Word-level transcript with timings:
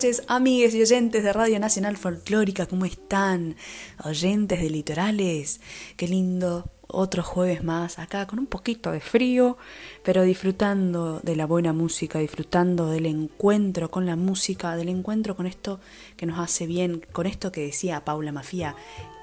Noches, 0.00 0.22
amigues 0.28 0.74
y 0.74 0.80
oyentes 0.80 1.22
de 1.22 1.30
Radio 1.30 1.60
Nacional 1.60 1.98
Folclórica, 1.98 2.64
¿cómo 2.64 2.86
están? 2.86 3.54
Oyentes 4.02 4.62
de 4.62 4.70
litorales, 4.70 5.60
qué 5.98 6.08
lindo, 6.08 6.70
otro 6.92 7.22
jueves 7.22 7.64
más 7.64 7.98
acá 7.98 8.26
con 8.26 8.38
un 8.38 8.46
poquito 8.46 8.92
de 8.92 9.00
frío, 9.00 9.56
pero 10.02 10.22
disfrutando 10.22 11.20
de 11.20 11.36
la 11.36 11.46
buena 11.46 11.72
música, 11.72 12.18
disfrutando 12.18 12.86
del 12.86 13.06
encuentro 13.06 13.90
con 13.90 14.06
la 14.06 14.16
música, 14.16 14.76
del 14.76 14.88
encuentro 14.88 15.36
con 15.36 15.46
esto 15.46 15.80
que 16.16 16.26
nos 16.26 16.38
hace 16.38 16.66
bien, 16.66 17.02
con 17.12 17.26
esto 17.26 17.52
que 17.52 17.62
decía 17.62 18.04
Paula 18.04 18.32
Mafía, 18.32 18.74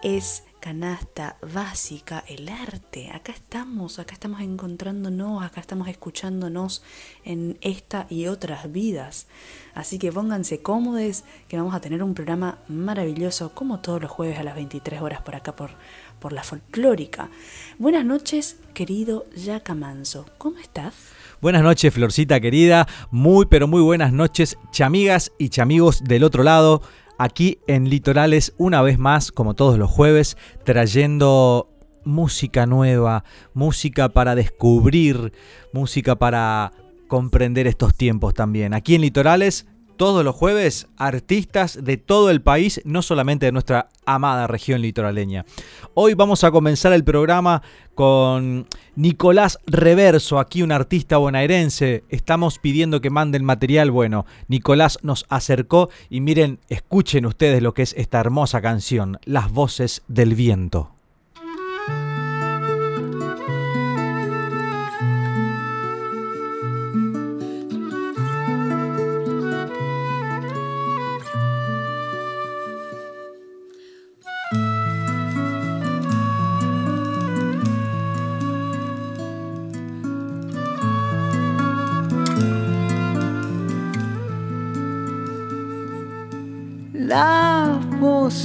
es 0.03 0.43
canasta 0.59 1.37
básica, 1.53 2.23
el 2.27 2.49
arte. 2.49 3.11
Acá 3.11 3.31
estamos, 3.31 3.99
acá 3.99 4.13
estamos 4.13 4.41
encontrándonos, 4.41 5.43
acá 5.43 5.61
estamos 5.61 5.87
escuchándonos 5.87 6.83
en 7.23 7.57
esta 7.61 8.05
y 8.09 8.27
otras 8.27 8.71
vidas. 8.71 9.27
Así 9.73 9.99
que 9.99 10.11
pónganse 10.11 10.61
cómodos, 10.61 11.23
que 11.47 11.57
vamos 11.57 11.73
a 11.73 11.79
tener 11.79 12.03
un 12.03 12.13
programa 12.13 12.57
maravilloso, 12.67 13.53
como 13.53 13.79
todos 13.79 14.01
los 14.01 14.11
jueves 14.11 14.39
a 14.39 14.43
las 14.43 14.55
23 14.55 15.01
horas 15.01 15.21
por 15.21 15.35
acá 15.35 15.55
por, 15.55 15.71
por 16.19 16.33
la 16.33 16.43
folclórica. 16.43 17.29
Buenas 17.77 18.05
noches, 18.05 18.57
querido 18.73 19.25
Yaca 19.35 19.75
Manso. 19.75 20.25
¿Cómo 20.37 20.57
estás? 20.59 20.93
Buenas 21.41 21.63
noches, 21.63 21.93
Florcita 21.93 22.39
querida. 22.39 22.87
Muy, 23.11 23.45
pero 23.45 23.67
muy 23.67 23.81
buenas 23.81 24.11
noches, 24.11 24.57
chamigas 24.71 25.31
y 25.37 25.49
chamigos 25.49 26.03
del 26.03 26.23
otro 26.23 26.43
lado 26.43 26.81
aquí 27.17 27.59
en 27.67 27.89
Litorales 27.89 28.53
una 28.57 28.81
vez 28.81 28.99
más, 28.99 29.31
como 29.31 29.53
todos 29.55 29.77
los 29.77 29.89
jueves, 29.89 30.37
trayendo 30.63 31.69
música 32.05 32.65
nueva, 32.65 33.23
música 33.53 34.09
para 34.09 34.35
descubrir, 34.35 35.33
música 35.73 36.15
para 36.15 36.71
comprender 37.07 37.67
estos 37.67 37.95
tiempos 37.95 38.33
también. 38.33 38.73
Aquí 38.73 38.95
en 38.95 39.01
Litorales 39.01 39.67
todos 39.97 40.23
los 40.23 40.35
jueves 40.35 40.87
artistas 40.97 41.83
de 41.83 41.97
todo 41.97 42.29
el 42.29 42.41
país, 42.41 42.81
no 42.85 43.01
solamente 43.01 43.47
de 43.47 43.51
nuestra 43.51 43.89
amada 44.05 44.47
región 44.47 44.81
litoraleña. 44.81 45.45
Hoy 45.95 46.13
vamos 46.13 46.43
a 46.43 46.51
comenzar 46.51 46.93
el 46.93 47.03
programa 47.03 47.63
con 47.95 48.67
Nicolás 48.95 49.59
Reverso, 49.65 50.39
aquí 50.39 50.61
un 50.61 50.71
artista 50.71 51.17
bonaerense. 51.17 52.03
Estamos 52.09 52.59
pidiendo 52.59 53.01
que 53.01 53.09
manden 53.09 53.43
material. 53.43 53.91
Bueno, 53.91 54.25
Nicolás 54.47 54.99
nos 55.01 55.25
acercó 55.29 55.89
y 56.09 56.21
miren, 56.21 56.59
escuchen 56.69 57.25
ustedes 57.25 57.61
lo 57.61 57.73
que 57.73 57.81
es 57.81 57.93
esta 57.97 58.19
hermosa 58.19 58.61
canción, 58.61 59.19
Las 59.25 59.51
voces 59.51 60.03
del 60.07 60.35
viento. 60.35 60.96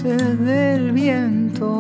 Del 0.03 0.91
viento 0.93 1.79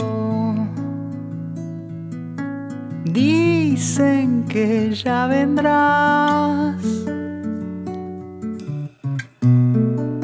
dicen 3.04 4.44
que 4.48 4.92
ya 4.94 5.26
vendrás. 5.26 6.76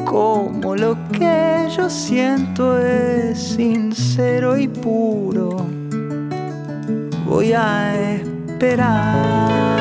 Como 0.05 0.75
lo 0.75 0.97
que 1.11 1.67
yo 1.75 1.89
siento 1.89 2.79
es 2.79 3.37
sincero 3.37 4.57
y 4.57 4.67
puro, 4.67 5.65
voy 7.25 7.51
a 7.53 7.95
esperar. 8.15 9.78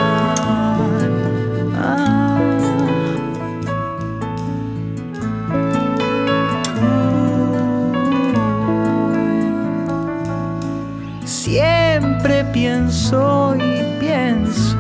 Siempre 11.48 12.44
pienso 12.53 13.54
y 13.56 13.98
pienso. 13.98 14.76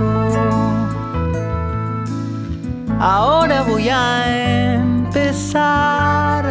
Ahora 3.00 3.62
voy 3.62 3.88
a 3.88 4.74
empezar 4.74 6.44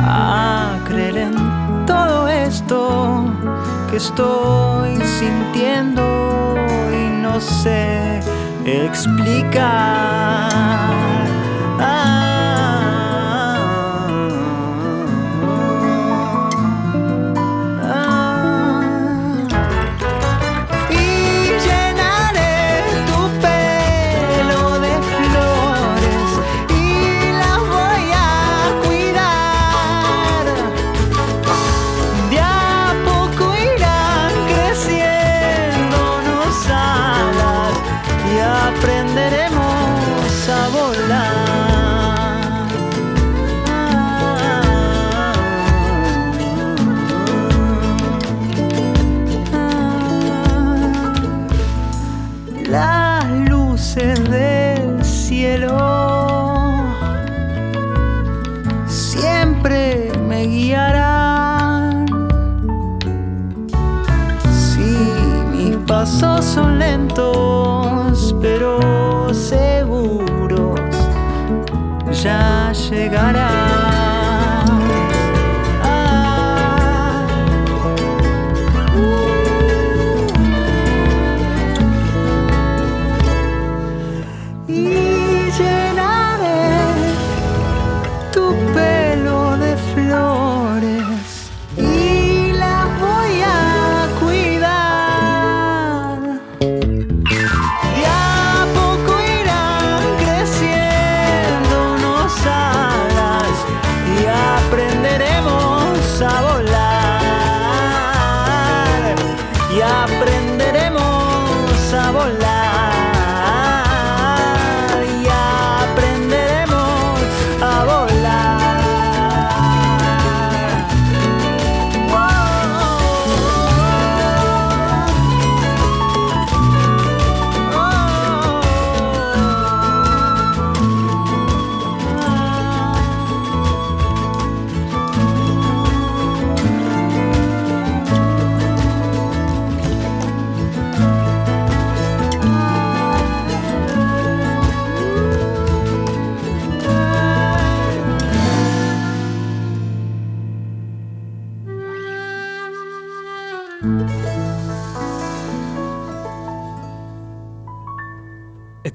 a 0.00 0.78
creer 0.88 1.18
en 1.18 1.34
todo 1.84 2.28
esto 2.28 3.26
que 3.90 3.98
estoy 3.98 4.96
sintiendo 5.20 6.02
y 6.94 7.20
no 7.20 7.38
sé 7.42 8.20
explicar. 8.64 10.14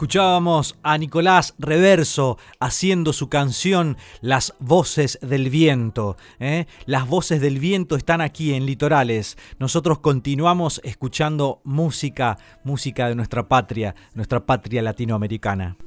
Escuchábamos 0.10 0.76
a 0.82 0.98
Nicolás 0.98 1.54
Reverso 1.60 2.40
haciendo 2.60 3.14
su 3.14 3.30
canción 3.30 3.96
Las 4.22 4.56
voces 4.60 5.20
del 5.22 5.52
viento. 5.52 6.18
¿eh? 6.40 6.66
Las 6.88 7.08
voces 7.08 7.42
del 7.42 7.60
viento 7.60 7.96
están 7.96 8.20
aquí 8.20 8.56
en 8.56 8.66
Litorales. 8.66 9.38
Nosotros 9.60 10.00
continuamos 10.00 10.82
escuchando 10.84 11.62
música, 11.64 12.40
música 12.64 13.08
de 13.08 13.14
nuestra 13.14 13.48
patria, 13.48 13.94
nuestra 14.16 14.48
patria 14.48 14.82
latinoamericana. 14.82 15.78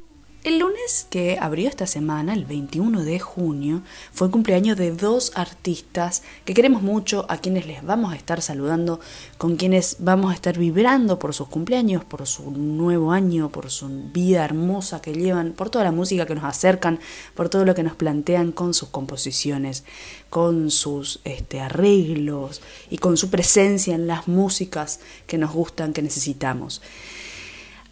El 0.44 0.58
lunes 0.58 1.06
que 1.08 1.38
abrió 1.40 1.68
esta 1.68 1.86
semana, 1.86 2.34
el 2.34 2.44
21 2.44 3.04
de 3.04 3.20
junio, 3.20 3.82
fue 4.12 4.26
el 4.26 4.32
cumpleaños 4.32 4.76
de 4.76 4.90
dos 4.90 5.30
artistas 5.36 6.24
que 6.44 6.52
queremos 6.52 6.82
mucho, 6.82 7.26
a 7.28 7.36
quienes 7.36 7.68
les 7.68 7.84
vamos 7.84 8.12
a 8.12 8.16
estar 8.16 8.42
saludando, 8.42 8.98
con 9.38 9.54
quienes 9.54 9.98
vamos 10.00 10.32
a 10.32 10.34
estar 10.34 10.58
vibrando 10.58 11.20
por 11.20 11.32
sus 11.32 11.46
cumpleaños, 11.46 12.04
por 12.04 12.26
su 12.26 12.50
nuevo 12.50 13.12
año, 13.12 13.50
por 13.50 13.70
su 13.70 13.88
vida 14.12 14.44
hermosa 14.44 15.00
que 15.00 15.12
llevan, 15.12 15.52
por 15.52 15.70
toda 15.70 15.84
la 15.84 15.92
música 15.92 16.26
que 16.26 16.34
nos 16.34 16.42
acercan, 16.42 16.98
por 17.36 17.48
todo 17.48 17.64
lo 17.64 17.76
que 17.76 17.84
nos 17.84 17.94
plantean 17.94 18.50
con 18.50 18.74
sus 18.74 18.88
composiciones, 18.88 19.84
con 20.28 20.72
sus 20.72 21.20
este, 21.22 21.60
arreglos 21.60 22.62
y 22.90 22.98
con 22.98 23.16
su 23.16 23.30
presencia 23.30 23.94
en 23.94 24.08
las 24.08 24.26
músicas 24.26 24.98
que 25.28 25.38
nos 25.38 25.52
gustan, 25.52 25.92
que 25.92 26.02
necesitamos. 26.02 26.82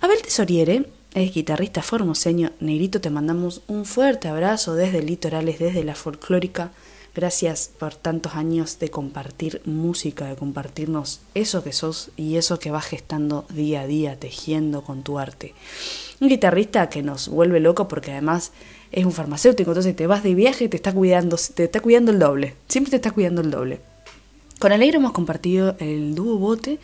Abel 0.01 0.21
Tesoriere 0.21 1.00
es 1.15 1.35
guitarrista 1.35 1.83
formoseño. 1.83 2.53
Negrito, 2.61 3.01
te 3.01 3.11
mandamos 3.11 3.63
un 3.67 3.85
fuerte 3.85 4.29
abrazo 4.29 4.75
desde 4.75 5.03
Litorales, 5.03 5.59
desde 5.59 5.85
la 5.85 5.95
folclórica. 5.95 6.71
Gracias 7.15 7.73
por 7.77 7.97
tantos 7.97 8.37
años 8.37 8.79
de 8.79 8.91
compartir 8.91 9.61
música, 9.65 10.27
de 10.27 10.37
compartirnos 10.37 11.21
eso 11.35 11.65
que 11.65 11.73
sos 11.73 12.11
y 12.17 12.37
eso 12.37 12.61
que 12.61 12.71
vas 12.71 12.85
gestando 12.85 13.45
día 13.51 13.81
a 13.81 13.87
día, 13.87 14.17
tejiendo 14.17 14.83
con 14.83 15.03
tu 15.03 15.19
arte. 15.19 15.55
Un 16.21 16.29
guitarrista 16.29 16.89
que 16.89 17.03
nos 17.03 17.29
vuelve 17.29 17.59
loco 17.59 17.89
porque 17.89 18.13
además 18.13 18.53
es 18.93 19.05
un 19.05 19.13
farmacéutico, 19.13 19.73
entonces 19.73 19.97
te 19.97 20.07
vas 20.07 20.23
de 20.23 20.35
viaje 20.35 20.65
y 20.65 20.69
te 20.69 20.77
está 20.77 20.93
cuidando, 20.93 21.37
te 21.55 21.65
está 21.65 21.81
cuidando 21.81 22.13
el 22.13 22.21
doble. 22.21 22.55
Siempre 22.69 22.91
te 22.91 22.97
está 22.97 23.11
cuidando 23.11 23.41
el 23.41 23.51
doble. 23.51 23.81
Con 24.61 24.73
Alegre 24.73 24.99
hemos 24.99 25.13
compartido 25.13 25.75
el 25.79 26.15
dúo 26.15 26.37
bote 26.37 26.79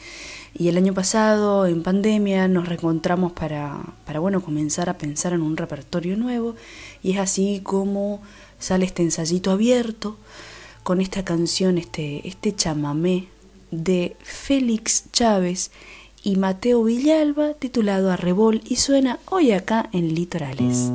y 0.55 0.69
el 0.69 0.78
año 0.78 0.94
pasado, 0.94 1.67
en 1.67 1.82
pandemia, 1.82 2.49
nos 2.49 2.67
reencontramos 2.67 3.32
para, 3.32 3.82
para 4.06 4.19
bueno, 4.19 4.40
comenzar 4.40 4.88
a 4.88 4.96
pensar 4.96 5.34
en 5.34 5.43
un 5.43 5.58
repertorio 5.58 6.17
nuevo. 6.17 6.55
Y 7.02 7.12
es 7.12 7.19
así 7.19 7.61
como 7.62 8.23
sale 8.58 8.87
este 8.87 9.02
ensayito 9.02 9.50
abierto 9.50 10.17
con 10.84 11.02
esta 11.02 11.23
canción, 11.23 11.76
este, 11.76 12.26
este 12.26 12.56
chamamé 12.56 13.28
de 13.70 14.17
Félix 14.23 15.12
Chávez 15.12 15.70
y 16.23 16.37
Mateo 16.37 16.82
Villalba 16.82 17.52
titulado 17.52 18.11
Arrebol 18.11 18.62
y 18.67 18.76
suena 18.76 19.19
hoy 19.26 19.52
acá 19.52 19.90
en 19.93 20.14
Litorales. 20.14 20.93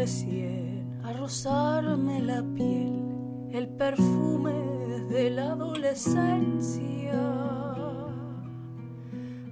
Recién 0.00 0.98
a 1.04 1.12
rozarme 1.12 2.22
la 2.22 2.42
piel 2.54 3.50
el 3.52 3.68
perfume 3.68 4.54
de 5.10 5.28
la 5.28 5.52
adolescencia, 5.52 7.20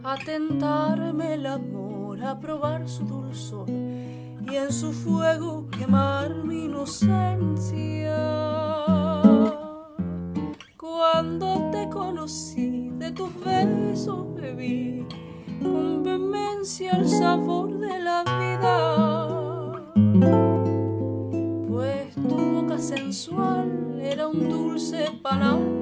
a 0.02 0.16
tentarme 0.24 1.34
el 1.34 1.44
amor, 1.44 2.24
a 2.24 2.40
probar 2.40 2.88
su 2.88 3.04
dulzor 3.04 3.68
y 3.68 4.56
en 4.56 4.72
su 4.72 4.94
fuego 4.94 5.66
quemar 5.68 6.34
mi 6.44 6.64
inocencia. 6.64 8.16
Cuando 10.78 11.68
te 11.72 11.90
conocí, 11.90 12.88
de 12.98 13.10
tus 13.10 13.30
besos 13.44 14.34
bebí 14.34 15.06
con 15.62 16.02
vehemencia 16.02 16.92
el 16.92 17.06
sabor 17.06 17.76
de 17.78 17.98
la 17.98 18.24
vida. 18.24 19.27
Sensual 22.80 24.00
era 24.00 24.28
un 24.28 24.48
dulce 24.48 25.10
panal 25.22 25.78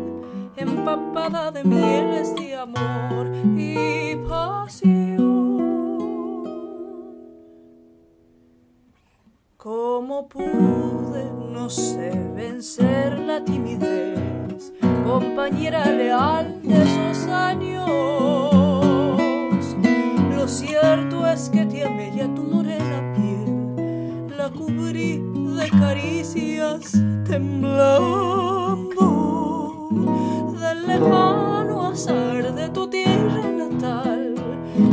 empapada 0.57 1.51
de 1.51 1.65
mieles 1.65 2.35
de 2.35 2.57
amor 2.57 3.31
y 3.57 4.17
pasión. 4.29 5.17
¿Cómo 9.57 10.29
pude, 10.29 11.31
no 11.53 11.69
sé, 11.69 12.11
vencer 12.35 13.19
la 13.19 13.45
timidez, 13.45 14.73
compañera 15.05 15.85
leal 15.87 16.63
de 16.63 16.83
esos 16.83 17.27
años? 17.29 17.87
Lo 20.35 20.49
cierto 20.49 21.27
es 21.27 21.51
que 21.51 21.67
te 21.67 21.85
amé 21.85 22.13
y 22.17 22.21
a 22.21 22.35
tu 22.35 22.43
morena 22.45 23.13
piel 23.15 24.37
la 24.37 24.51
cubrí 24.51 25.36
de 25.57 25.71
caricias 25.71 26.93
temblando 27.25 28.99
del 30.61 30.87
lejano 30.87 31.89
azar 31.89 32.55
de 32.55 32.69
tu 32.69 32.87
tierra 32.89 33.43
natal. 33.51 34.35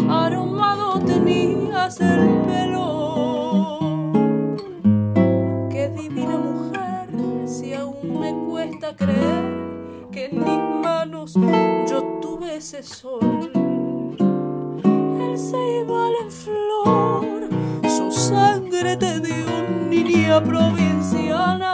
Aromado 0.10 1.00
tenías 1.00 2.00
el 2.00 2.42
pelo. 2.48 3.80
Qué 5.70 5.90
divina 5.90 6.38
mujer, 6.38 7.10
si 7.46 7.74
aún 7.74 8.20
me 8.20 8.34
cuesta 8.50 8.96
creer 8.96 9.44
que 10.12 10.28
en 10.28 10.40
mis 10.40 10.60
manos 10.82 11.34
yo 11.90 12.04
tuve 12.22 12.56
ese 12.56 12.82
sol 12.84 13.52
se 15.38 15.58
iba 15.82 16.08
en 16.22 16.32
flor, 16.32 17.50
su 17.90 18.12
sangre 18.12 18.96
te 18.98 19.20
dio 19.20 19.63
niña 20.14 20.40
provinciana. 20.42 21.73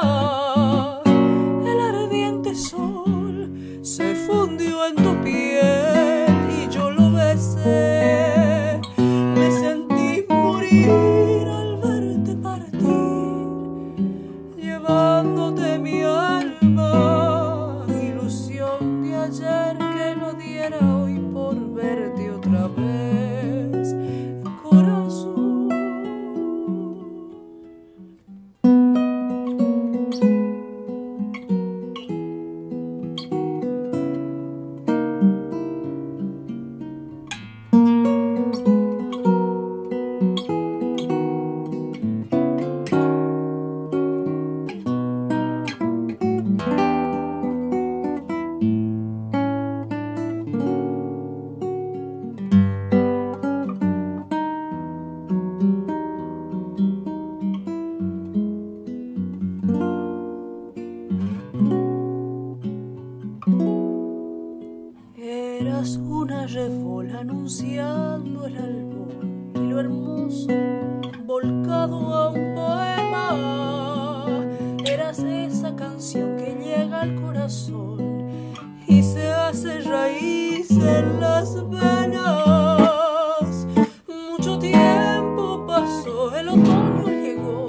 En 80.82 81.20
las 81.20 81.70
venas. 81.70 83.68
Mucho 84.08 84.58
tiempo 84.60 85.66
pasó, 85.68 86.36
el 86.36 86.50
otoño 86.50 87.08
llegó, 87.08 87.68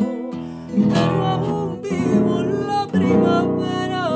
pero 0.92 1.26
aún 1.26 1.82
vivo 1.82 2.42
la 2.42 2.86
primavera 2.86 4.06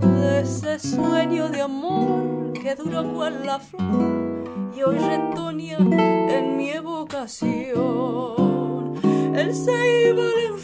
de 0.00 0.40
ese 0.40 0.78
sueño 0.78 1.48
de 1.48 1.60
amor 1.62 2.52
que 2.52 2.74
la 3.44 3.58
flor 3.58 4.44
y 4.76 4.82
hoy 4.82 4.98
retoña 4.98 5.78
en 5.78 6.56
mi 6.56 6.70
evocación. 6.70 8.34
El 9.34 9.54
ceibal 9.54 10.38
en 10.48 10.55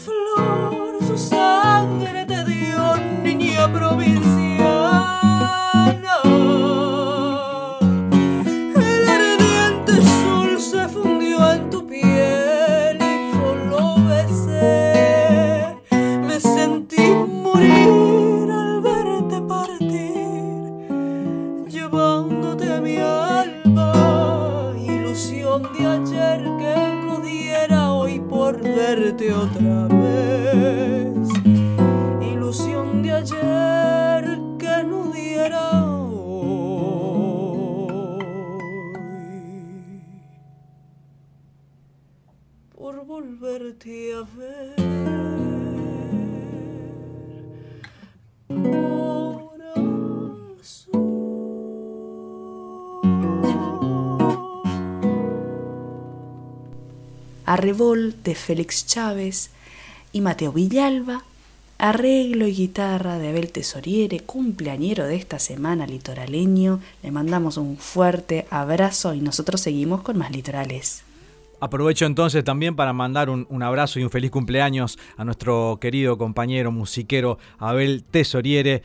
Arrebol 57.63 58.13
de 58.25 58.35
Félix 58.35 58.85
Chávez 58.85 59.49
y 60.11 60.19
Mateo 60.19 60.51
Villalba, 60.51 61.23
arreglo 61.77 62.45
y 62.45 62.53
guitarra 62.53 63.19
de 63.19 63.29
Abel 63.29 63.53
Tesoriere, 63.53 64.19
cumpleañero 64.19 65.05
de 65.05 65.15
esta 65.15 65.39
semana 65.39 65.87
litoraleño. 65.87 66.81
Le 67.03 67.11
mandamos 67.11 67.55
un 67.55 67.77
fuerte 67.77 68.45
abrazo 68.49 69.13
y 69.13 69.21
nosotros 69.21 69.61
seguimos 69.61 70.01
con 70.01 70.17
más 70.17 70.31
litorales. 70.31 71.05
Aprovecho 71.61 72.05
entonces 72.05 72.43
también 72.43 72.75
para 72.75 72.91
mandar 72.91 73.29
un, 73.29 73.47
un, 73.49 73.63
abrazo 73.63 73.97
y 73.97 74.03
un 74.03 74.09
feliz 74.09 74.29
cumpleaños 74.29 74.99
a 75.15 75.23
nuestro 75.23 75.77
querido 75.79 76.17
compañero 76.17 76.69
musiquero 76.69 77.37
Abel 77.59 78.03
Tesoriere. 78.03 78.83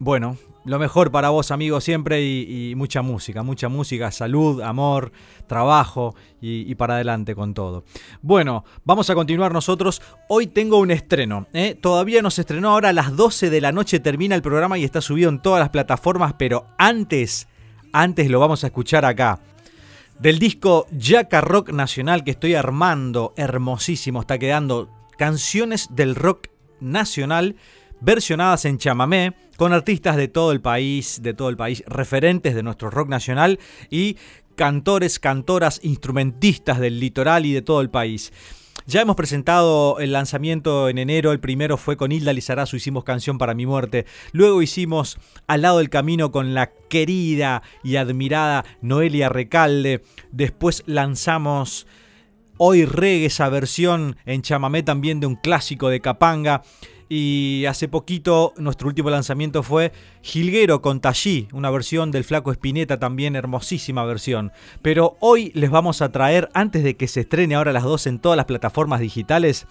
Bueno, 0.00 0.38
lo 0.68 0.78
mejor 0.78 1.10
para 1.10 1.30
vos, 1.30 1.50
amigo, 1.50 1.80
siempre 1.80 2.22
y, 2.22 2.74
mucha 2.76 3.02
música, 3.02 3.42
mucha 3.42 3.68
música, 3.68 4.10
salud, 4.10 4.60
amor, 4.60 5.12
trabajo 5.46 6.14
y, 6.40 6.74
para 6.74 6.94
adelante 6.94 7.34
con 7.34 7.54
todo. 7.54 7.84
Bueno, 8.22 8.64
vamos 8.84 9.10
a 9.10 9.14
continuar 9.14 9.52
nosotros. 9.52 10.02
Hoy 10.28 10.46
tengo 10.46 10.78
un 10.78 10.90
estreno. 10.90 11.46
¿eh? 11.52 11.74
Todavía 11.80 12.22
no 12.22 12.28
estrenó, 12.28 12.70
ahora 12.70 12.90
a 12.90 12.92
las 12.92 13.16
12 13.16 13.50
de 13.50 13.60
la 13.60 13.72
noche 13.72 14.00
termina 14.00 14.34
el 14.34 14.42
programa 14.42 14.78
y 14.78 14.84
está 14.84 15.00
subido 15.00 15.30
en 15.30 15.40
todas 15.40 15.60
las 15.60 15.70
plataformas, 15.70 16.34
pero 16.38 16.66
antes, 16.76 17.48
antes 17.92 18.30
lo 18.30 18.38
vamos 18.38 18.62
a 18.62 18.68
escuchar 18.68 19.04
acá 19.04 19.40
del 20.18 20.38
disco 20.38 20.86
Jaca 20.98 21.40
Rock 21.40 21.70
Nacional 21.70 22.24
que 22.24 22.32
estoy 22.32 22.54
armando, 22.54 23.32
hermosísimo, 23.36 24.20
está 24.20 24.38
quedando 24.38 24.90
canciones 25.16 25.88
del 25.94 26.14
rock 26.14 26.48
nacional 26.80 27.56
versionadas 28.00 28.64
en 28.64 28.78
chamamé 28.78 29.34
con 29.56 29.72
artistas 29.72 30.16
de 30.16 30.28
todo 30.28 30.52
el 30.52 30.60
país, 30.60 31.20
de 31.22 31.34
todo 31.34 31.48
el 31.48 31.56
país, 31.56 31.82
referentes 31.86 32.54
de 32.54 32.62
nuestro 32.62 32.90
rock 32.90 33.08
nacional 33.08 33.58
y 33.90 34.16
cantores, 34.54 35.18
cantoras, 35.18 35.80
instrumentistas 35.82 36.78
del 36.78 37.00
litoral 37.00 37.46
y 37.46 37.52
de 37.52 37.62
todo 37.62 37.80
el 37.80 37.90
país. 37.90 38.32
Ya 38.86 39.02
hemos 39.02 39.16
presentado 39.16 39.98
el 39.98 40.12
lanzamiento 40.12 40.88
en 40.88 40.96
enero, 40.96 41.32
el 41.32 41.40
primero 41.40 41.76
fue 41.76 41.98
con 41.98 42.10
Hilda 42.10 42.32
Lizarazu, 42.32 42.76
hicimos 42.76 43.04
Canción 43.04 43.36
para 43.36 43.52
mi 43.52 43.66
muerte, 43.66 44.06
luego 44.32 44.62
hicimos 44.62 45.18
Al 45.46 45.60
lado 45.60 45.78
del 45.78 45.90
camino 45.90 46.32
con 46.32 46.54
la 46.54 46.70
querida 46.88 47.62
y 47.84 47.96
admirada 47.96 48.64
Noelia 48.80 49.28
Recalde, 49.28 50.02
después 50.32 50.84
lanzamos 50.86 51.86
Hoy 52.56 52.86
Reggae, 52.86 53.26
esa 53.26 53.50
versión 53.50 54.16
en 54.24 54.40
chamamé 54.40 54.82
también 54.82 55.20
de 55.20 55.26
un 55.26 55.36
clásico 55.36 55.90
de 55.90 56.00
Capanga, 56.00 56.62
y 57.08 57.64
hace 57.66 57.88
poquito 57.88 58.52
nuestro 58.56 58.88
último 58.88 59.10
lanzamiento 59.10 59.62
fue 59.62 59.92
Gilguero 60.22 60.82
con 60.82 61.00
Tallí, 61.00 61.48
una 61.52 61.70
versión 61.70 62.10
del 62.10 62.24
Flaco 62.24 62.52
Espineta 62.52 62.98
también, 62.98 63.36
hermosísima 63.36 64.04
versión. 64.04 64.52
Pero 64.82 65.16
hoy 65.20 65.50
les 65.54 65.70
vamos 65.70 66.02
a 66.02 66.12
traer, 66.12 66.48
antes 66.54 66.84
de 66.84 66.96
que 66.96 67.08
se 67.08 67.20
estrene 67.20 67.54
ahora 67.54 67.72
las 67.72 67.84
2 67.84 68.06
en 68.08 68.18
todas 68.18 68.36
las 68.36 68.46
plataformas 68.46 69.00
digitales, 69.00 69.66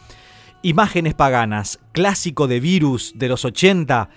Imágenes 0.64 1.14
Paganas, 1.14 1.80
clásico 1.92 2.48
de 2.48 2.60
Virus 2.60 3.14
de 3.16 3.28
los 3.30 3.46
80. 3.46 4.10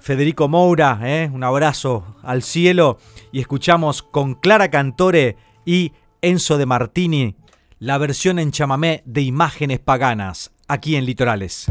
Federico 0.00 0.46
Moura, 0.46 1.00
¿eh? 1.02 1.28
un 1.32 1.42
abrazo 1.42 2.16
al 2.22 2.44
cielo. 2.44 2.98
Y 3.32 3.40
escuchamos 3.40 4.02
con 4.02 4.34
Clara 4.34 4.70
Cantore 4.70 5.36
y 5.66 5.92
Enzo 6.22 6.56
de 6.56 6.66
Martini 6.66 7.34
la 7.78 7.98
versión 7.98 8.38
en 8.38 8.50
chamamé 8.50 9.02
de 9.06 9.22
Imágenes 9.22 9.78
Paganas, 9.78 10.52
aquí 10.66 10.96
en 10.96 11.04
Litorales. 11.04 11.66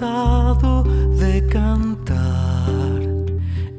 De 0.00 1.46
cantar 1.46 3.02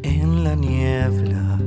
en 0.03 0.43
la 0.43 0.53
niebla 0.53 1.57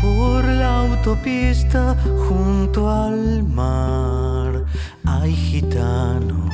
por 0.00 0.42
la 0.42 0.86
autopista 0.86 1.94
junto 2.26 2.88
al 2.88 3.42
mar. 3.42 4.64
Hay 5.04 5.34
gitanos, 5.34 6.50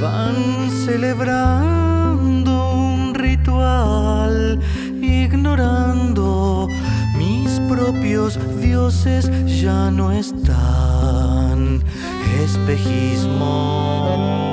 van 0.00 0.70
celebrando 0.86 2.72
un 2.72 3.14
ritual, 3.14 4.58
ignorando 5.02 6.66
mis 7.18 7.60
propios 7.68 8.38
dioses 8.58 9.30
ya 9.60 9.90
no 9.90 10.12
están. 10.12 11.82
Espejismo. 12.42 14.49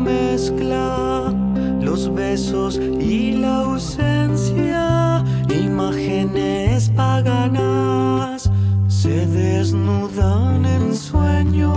Mezcla 0.00 1.32
los 1.80 2.12
besos 2.14 2.78
y 2.78 3.32
la 3.32 3.62
ausencia, 3.62 5.24
imágenes 5.48 6.90
paganas 6.90 8.50
se 8.88 9.26
desnudan 9.26 10.64
en 10.64 10.94
sueños. 10.94 11.76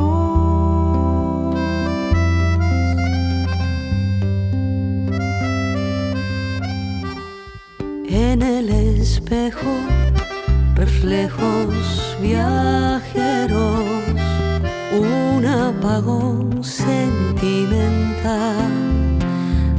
En 8.08 8.42
el 8.42 8.70
espejo, 8.70 9.74
reflejos 10.76 12.18
viajeros 12.22 13.86
un 14.94 15.46
apagón. 15.46 16.46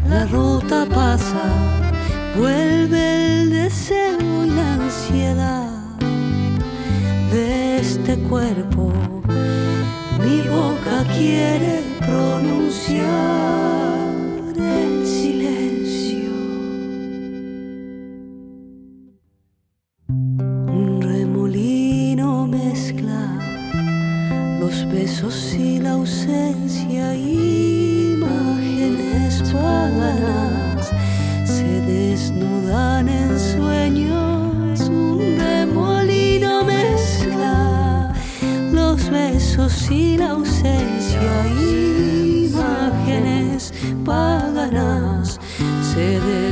La 0.09 0.25
ruta 0.33 0.87
pasa, 0.87 1.45
vuelve 2.39 3.43
el 3.43 3.51
deseo 3.51 4.45
y 4.47 4.51
la 4.51 4.75
ansiedad 4.75 5.69
de 7.31 7.79
este 7.79 8.17
cuerpo. 8.31 8.93
Mi 10.25 10.41
boca 10.49 11.05
quiere 11.19 11.83
pronunciar 12.01 13.75
se. 45.97 46.46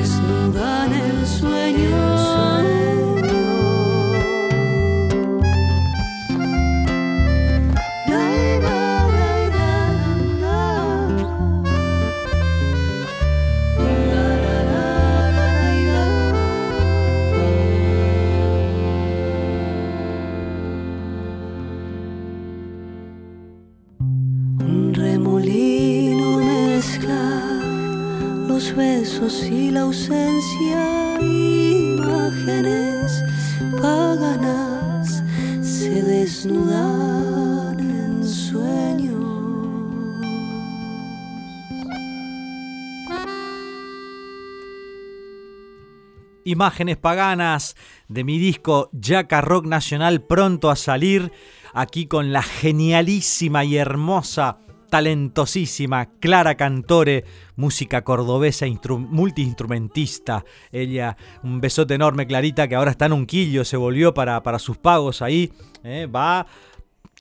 Imágenes 46.45 46.99
paganas 46.99 47.75
de 48.09 48.23
mi 48.23 48.39
disco 48.39 48.91
Jaca 49.01 49.41
Rock 49.41 49.67
Nacional 49.67 50.23
pronto 50.23 50.71
a 50.71 50.77
salir, 50.77 51.33
aquí 51.73 52.07
con 52.07 52.33
la 52.33 52.43
genialísima 52.43 53.65
y 53.65 53.79
hermosa 53.79 54.59
talentosísima 54.91 56.07
Clara 56.21 56.55
Cantore, 56.57 57.25
música 57.57 58.05
cordobesa, 58.05 58.67
multiinstrumentista. 58.89 60.45
Ella, 60.71 61.17
un 61.43 61.61
besote 61.61 61.95
enorme, 61.95 62.27
Clarita, 62.27 62.69
que 62.69 62.77
ahora 62.77 62.93
está 62.93 63.07
en 63.07 63.15
un 63.15 63.27
quillo, 63.27 63.65
se 63.65 63.77
volvió 63.77 64.15
para, 64.15 64.43
para 64.43 64.59
sus 64.59 64.77
pagos 64.77 65.23
ahí. 65.23 65.51
¿eh? 65.83 66.07
va, 66.07 66.47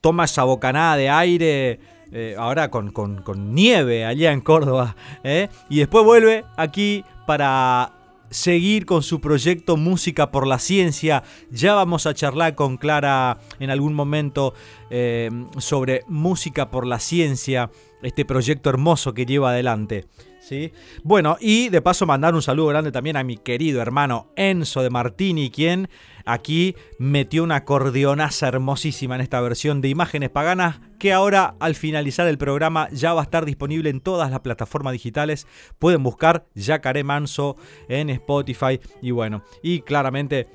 toma 0.01 0.25
esa 0.25 0.43
bocanada 0.43 0.97
de 0.97 1.09
aire. 1.09 1.79
Eh, 2.12 2.36
ahora 2.38 2.69
con, 2.69 2.91
con, 2.91 3.55
nieve 3.55 4.05
allá 4.05 4.33
en 4.33 4.41
Córdoba. 4.41 4.95
¿eh? 5.23 5.49
Y 5.67 5.79
después 5.79 6.05
vuelve 6.05 6.45
aquí 6.57 7.03
para 7.25 8.02
seguir 8.33 8.85
con 8.85 9.03
su 9.03 9.21
proyecto 9.21 9.77
Música 9.77 10.31
por 10.31 10.47
la 10.47 10.59
Ciencia. 10.59 11.23
Ya 11.51 11.75
vamos 11.75 12.05
a 12.05 12.13
charlar 12.13 12.55
con 12.55 12.77
Clara 12.77 13.39
en 13.59 13.69
algún 13.69 13.93
momento 13.93 14.53
eh, 14.89 15.29
sobre 15.57 16.01
Música 16.07 16.69
por 16.69 16.85
la 16.85 16.99
Ciencia, 16.99 17.69
este 18.01 18.25
proyecto 18.25 18.69
hermoso 18.69 19.13
que 19.13 19.25
lleva 19.25 19.51
adelante. 19.51 20.05
¿sí? 20.41 20.73
Bueno, 21.03 21.37
y 21.39 21.69
de 21.69 21.81
paso 21.81 22.05
mandar 22.05 22.33
un 22.33 22.41
saludo 22.41 22.67
grande 22.67 22.91
también 22.91 23.17
a 23.17 23.23
mi 23.23 23.37
querido 23.37 23.81
hermano 23.81 24.27
Enzo 24.35 24.81
de 24.81 24.89
Martini, 24.89 25.49
quien 25.49 25.89
aquí 26.25 26.75
metió 26.99 27.43
una 27.43 27.57
acordeonaza 27.57 28.47
hermosísima 28.47 29.15
en 29.15 29.21
esta 29.21 29.41
versión 29.41 29.81
de 29.81 29.89
Imágenes 29.89 30.29
Paganas 30.29 30.79
que 30.99 31.12
ahora 31.12 31.55
al 31.59 31.75
finalizar 31.75 32.27
el 32.27 32.38
programa 32.38 32.88
ya 32.91 33.13
va 33.13 33.21
a 33.21 33.25
estar 33.25 33.45
disponible 33.45 33.89
en 33.89 33.99
todas 33.99 34.31
las 34.31 34.39
plataformas 34.39 34.93
digitales. 34.93 35.47
Pueden 35.79 36.03
buscar 36.03 36.45
Yacaré 36.55 37.03
Manso 37.03 37.57
en 37.89 38.09
Spotify 38.09 38.79
y 39.01 39.12
bueno, 39.12 39.43
y 39.62 39.81
claramente 39.81 40.47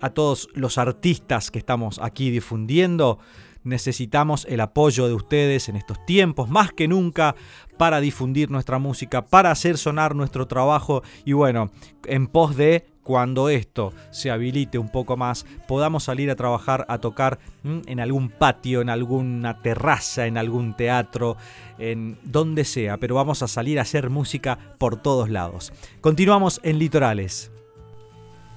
a 0.00 0.10
todos 0.10 0.48
los 0.54 0.78
artistas 0.78 1.50
que 1.50 1.58
estamos 1.58 1.98
aquí 2.00 2.30
difundiendo. 2.30 3.18
Necesitamos 3.62 4.46
el 4.48 4.60
apoyo 4.60 5.06
de 5.06 5.14
ustedes 5.14 5.68
en 5.68 5.76
estos 5.76 6.04
tiempos, 6.06 6.48
más 6.48 6.72
que 6.72 6.88
nunca, 6.88 7.34
para 7.76 8.00
difundir 8.00 8.50
nuestra 8.50 8.78
música, 8.78 9.26
para 9.26 9.50
hacer 9.50 9.76
sonar 9.76 10.14
nuestro 10.14 10.46
trabajo 10.46 11.02
y 11.24 11.34
bueno, 11.34 11.70
en 12.06 12.26
pos 12.26 12.56
de 12.56 12.86
cuando 13.10 13.48
esto 13.48 13.92
se 14.12 14.30
habilite 14.30 14.78
un 14.78 14.88
poco 14.88 15.16
más, 15.16 15.44
podamos 15.66 16.04
salir 16.04 16.30
a 16.30 16.36
trabajar, 16.36 16.86
a 16.88 16.98
tocar 16.98 17.40
en 17.64 17.98
algún 17.98 18.28
patio, 18.28 18.82
en 18.82 18.88
alguna 18.88 19.60
terraza, 19.62 20.28
en 20.28 20.38
algún 20.38 20.76
teatro, 20.76 21.36
en 21.80 22.18
donde 22.22 22.64
sea, 22.64 22.98
pero 22.98 23.16
vamos 23.16 23.42
a 23.42 23.48
salir 23.48 23.80
a 23.80 23.82
hacer 23.82 24.10
música 24.10 24.76
por 24.78 25.02
todos 25.02 25.28
lados. 25.28 25.72
Continuamos 26.00 26.60
en 26.62 26.78
Litorales. 26.78 27.50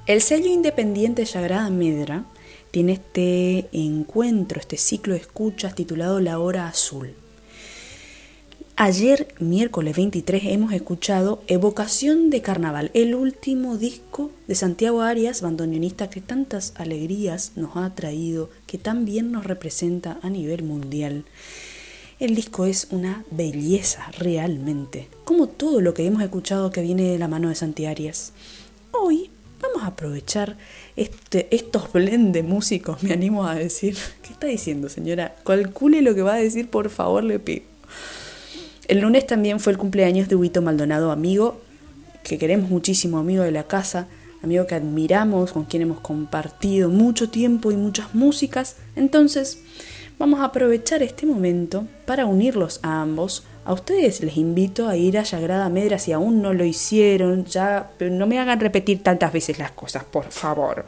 El 0.05 0.21
sello 0.21 0.51
independiente 0.51 1.25
Sagrada 1.25 1.71
Medra 1.71 2.25
tiene 2.69 2.91
este 2.91 3.69
encuentro, 3.71 4.59
este 4.59 4.77
ciclo 4.77 5.15
de 5.15 5.21
escuchas 5.21 5.73
titulado 5.73 6.19
La 6.19 6.37
Hora 6.37 6.67
Azul. 6.67 7.15
Ayer, 8.75 9.27
miércoles 9.39 9.95
23, 9.95 10.45
hemos 10.45 10.73
escuchado 10.73 11.43
Evocación 11.45 12.31
de 12.31 12.41
Carnaval, 12.41 12.89
el 12.95 13.13
último 13.13 13.77
disco 13.77 14.31
de 14.47 14.55
Santiago 14.55 15.03
Arias, 15.03 15.41
bandoneonista 15.41 16.09
que 16.09 16.21
tantas 16.21 16.73
alegrías 16.77 17.51
nos 17.55 17.77
ha 17.77 17.93
traído, 17.93 18.49
que 18.65 18.79
tan 18.79 19.05
bien 19.05 19.31
nos 19.31 19.45
representa 19.45 20.17
a 20.23 20.29
nivel 20.31 20.63
mundial. 20.63 21.23
El 22.19 22.33
disco 22.33 22.65
es 22.65 22.87
una 22.89 23.23
belleza 23.29 24.09
realmente, 24.17 25.07
como 25.23 25.47
todo 25.47 25.79
lo 25.79 25.93
que 25.93 26.07
hemos 26.07 26.23
escuchado 26.23 26.71
que 26.71 26.81
viene 26.81 27.03
de 27.03 27.19
la 27.19 27.27
mano 27.27 27.49
de 27.49 27.55
Santiago 27.55 27.91
Arias. 27.91 28.33
Hoy 28.91 29.29
vamos 29.61 29.83
a 29.83 29.87
aprovechar 29.87 30.57
este, 30.95 31.47
estos 31.55 31.93
blend 31.93 32.33
de 32.33 32.41
músicos, 32.41 33.03
me 33.03 33.13
animo 33.13 33.45
a 33.45 33.53
decir. 33.53 33.95
¿Qué 34.23 34.33
está 34.33 34.47
diciendo, 34.47 34.89
señora? 34.89 35.35
Calcule 35.45 36.01
lo 36.01 36.15
que 36.15 36.23
va 36.23 36.33
a 36.33 36.37
decir, 36.37 36.71
por 36.71 36.89
favor, 36.89 37.23
le. 37.23 37.71
El 38.87 38.99
lunes 38.99 39.25
también 39.25 39.61
fue 39.61 39.71
el 39.71 39.77
cumpleaños 39.77 40.27
de 40.27 40.35
Huito 40.35 40.61
Maldonado, 40.61 41.11
amigo 41.11 41.61
que 42.23 42.37
queremos 42.37 42.69
muchísimo, 42.69 43.17
amigo 43.17 43.43
de 43.43 43.51
la 43.51 43.63
casa, 43.63 44.07
amigo 44.41 44.67
que 44.67 44.75
admiramos, 44.75 45.53
con 45.53 45.65
quien 45.65 45.83
hemos 45.83 45.99
compartido 45.99 46.89
mucho 46.89 47.29
tiempo 47.29 47.71
y 47.71 47.77
muchas 47.77 48.13
músicas. 48.13 48.77
Entonces, 48.95 49.59
vamos 50.19 50.41
a 50.41 50.45
aprovechar 50.45 51.01
este 51.01 51.25
momento 51.25 51.87
para 52.05 52.25
unirlos 52.25 52.79
a 52.83 53.01
ambos. 53.01 53.45
A 53.65 53.71
ustedes 53.71 54.21
les 54.21 54.35
invito 54.35 54.89
a 54.89 54.97
ir 54.97 55.17
a 55.17 55.25
Sagrada 55.25 55.69
Medra 55.69 55.97
si 55.97 56.11
aún 56.11 56.41
no 56.41 56.53
lo 56.53 56.65
hicieron, 56.65 57.45
ya 57.45 57.91
no 57.99 58.27
me 58.27 58.39
hagan 58.39 58.59
repetir 58.59 59.01
tantas 59.01 59.31
veces 59.31 59.59
las 59.59 59.71
cosas, 59.71 60.03
por 60.03 60.25
favor. 60.31 60.85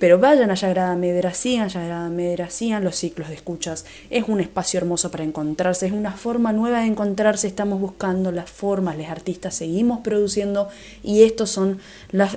Pero 0.00 0.18
vayan 0.18 0.50
a 0.50 0.56
Sagrada 0.56 0.96
Medra, 0.96 1.34
sigan 1.34 1.68
Sagrada 1.68 2.08
Medra, 2.08 2.48
sigan 2.48 2.82
los 2.84 2.96
ciclos 2.96 3.28
de 3.28 3.34
escuchas. 3.34 3.84
Es 4.08 4.24
un 4.28 4.40
espacio 4.40 4.78
hermoso 4.78 5.10
para 5.10 5.24
encontrarse, 5.24 5.86
es 5.86 5.92
una 5.92 6.12
forma 6.12 6.54
nueva 6.54 6.80
de 6.80 6.86
encontrarse. 6.86 7.46
Estamos 7.46 7.78
buscando 7.78 8.32
las 8.32 8.48
formas, 8.48 8.96
los 8.96 9.08
artistas 9.08 9.54
seguimos 9.54 10.00
produciendo 10.00 10.70
y 11.02 11.24
estos 11.24 11.50
son 11.50 11.80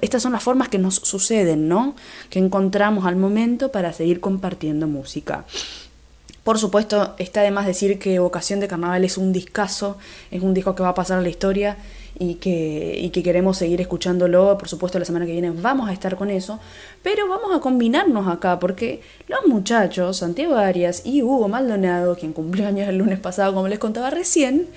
estas 0.02 0.22
son 0.22 0.34
las 0.34 0.44
formas 0.44 0.68
que 0.68 0.78
nos 0.78 0.96
suceden, 0.96 1.70
¿no? 1.70 1.96
Que 2.30 2.40
encontramos 2.40 3.06
al 3.06 3.16
momento 3.16 3.72
para 3.72 3.94
seguir 3.94 4.20
compartiendo 4.20 4.88
música. 4.88 5.46
Por 6.44 6.60
supuesto, 6.60 7.16
está 7.20 7.42
de 7.42 7.52
más 7.52 7.66
decir 7.66 8.00
que 8.00 8.20
Vocación 8.20 8.60
de 8.60 8.68
Carnaval 8.68 9.06
es 9.06 9.18
un 9.18 9.32
discazo, 9.32 9.98
es 10.30 10.42
un 10.42 10.54
disco 10.54 10.76
que 10.76 10.84
va 10.84 10.90
a 10.90 10.94
pasar 10.94 11.20
a 11.20 11.22
la 11.22 11.30
historia 11.30 11.78
y 12.20 12.36
que, 12.36 12.98
y 13.00 13.12
que 13.12 13.24
queremos 13.24 13.58
seguir 13.58 13.80
escuchándolo. 13.80 14.58
Por 14.58 14.68
supuesto, 14.68 15.00
la 15.00 15.06
semana 15.06 15.26
que 15.26 15.32
viene 15.32 15.52
vamos 15.52 15.90
a 15.90 15.94
estar 15.94 16.18
con 16.18 16.30
eso. 16.30 16.60
Pero 17.02 17.30
vamos 17.30 17.56
a 17.56 17.62
combinarnos 17.62 18.28
acá 18.28 18.60
porque 18.60 19.02
los 19.30 19.48
muchachos, 19.48 20.18
Santiago 20.18 20.56
Arias 20.56 21.04
y 21.06 21.22
Hugo 21.22 21.48
Maldonado, 21.48 22.18
quien 22.18 22.34
cumplió 22.34 22.68
años 22.68 22.90
el 22.90 22.98
lunes 22.98 23.20
pasado, 23.20 23.54
como 23.54 23.70
les 23.70 23.80
contaba 23.80 24.10
recién, 24.10 24.68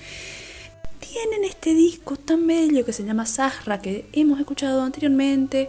tienen 1.01 1.43
este 1.43 1.73
disco 1.73 2.15
tan 2.15 2.47
bello 2.47 2.85
que 2.85 2.93
se 2.93 3.03
llama 3.03 3.25
Sahra, 3.25 3.81
que 3.81 4.05
hemos 4.13 4.39
escuchado 4.39 4.83
anteriormente, 4.83 5.67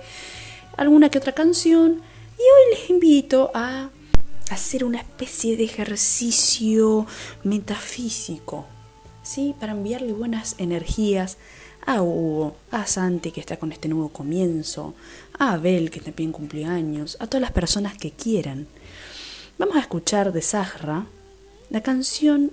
alguna 0.76 1.08
que 1.08 1.18
otra 1.18 1.32
canción. 1.32 2.02
Y 2.38 2.42
hoy 2.42 2.78
les 2.78 2.90
invito 2.90 3.50
a 3.52 3.88
hacer 4.50 4.84
una 4.84 4.98
especie 4.98 5.56
de 5.56 5.64
ejercicio 5.64 7.06
metafísico, 7.44 8.66
¿sí? 9.22 9.54
Para 9.58 9.72
enviarle 9.72 10.12
buenas 10.12 10.54
energías 10.58 11.36
a 11.86 12.02
Hugo, 12.02 12.56
a 12.70 12.86
Santi 12.86 13.30
que 13.30 13.40
está 13.40 13.56
con 13.56 13.72
este 13.72 13.88
nuevo 13.88 14.10
comienzo, 14.10 14.94
a 15.38 15.52
Abel 15.52 15.90
que 15.90 16.00
también 16.00 16.32
cumpleaños, 16.32 17.16
a 17.20 17.26
todas 17.26 17.42
las 17.42 17.52
personas 17.52 17.96
que 17.96 18.10
quieran. 18.10 18.66
Vamos 19.58 19.76
a 19.76 19.80
escuchar 19.80 20.32
de 20.32 20.42
Zahra 20.42 21.06
la 21.70 21.82
canción 21.82 22.52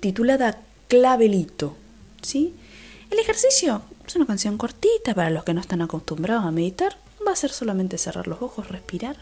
titulada 0.00 0.60
Clavelito, 0.88 1.76
¿sí? 2.22 2.54
El 3.10 3.18
ejercicio 3.18 3.82
es 4.06 4.16
una 4.16 4.26
canción 4.26 4.58
cortita 4.58 5.14
para 5.14 5.30
los 5.30 5.44
que 5.44 5.54
no 5.54 5.60
están 5.60 5.82
acostumbrados 5.82 6.44
a 6.44 6.50
meditar. 6.50 6.96
Va 7.26 7.32
a 7.32 7.36
ser 7.36 7.50
solamente 7.50 7.98
cerrar 7.98 8.26
los 8.28 8.42
ojos, 8.42 8.68
respirar 8.68 9.16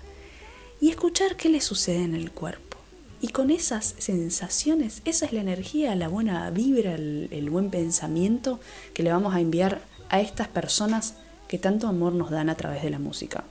y 0.84 0.90
escuchar 0.90 1.36
qué 1.36 1.48
le 1.48 1.62
sucede 1.62 2.02
en 2.02 2.14
el 2.14 2.30
cuerpo. 2.30 2.76
Y 3.22 3.28
con 3.28 3.50
esas 3.50 3.94
sensaciones, 3.96 5.00
esa 5.06 5.24
es 5.24 5.32
la 5.32 5.40
energía, 5.40 5.96
la 5.96 6.08
buena 6.08 6.50
vibra, 6.50 6.94
el, 6.94 7.48
buen 7.50 7.70
pensamiento 7.70 8.60
que 8.92 9.02
le 9.02 9.10
vamos 9.10 9.34
a 9.34 9.40
enviar 9.40 9.80
a 10.10 10.20
estas 10.20 10.46
personas 10.46 11.14
que 11.48 11.56
tanto 11.56 11.88
amor 11.88 12.12
nos 12.12 12.28
dan 12.28 12.50
a 12.50 12.54
través 12.54 12.82
de 12.82 12.90
la 12.90 12.98
música. 12.98 13.44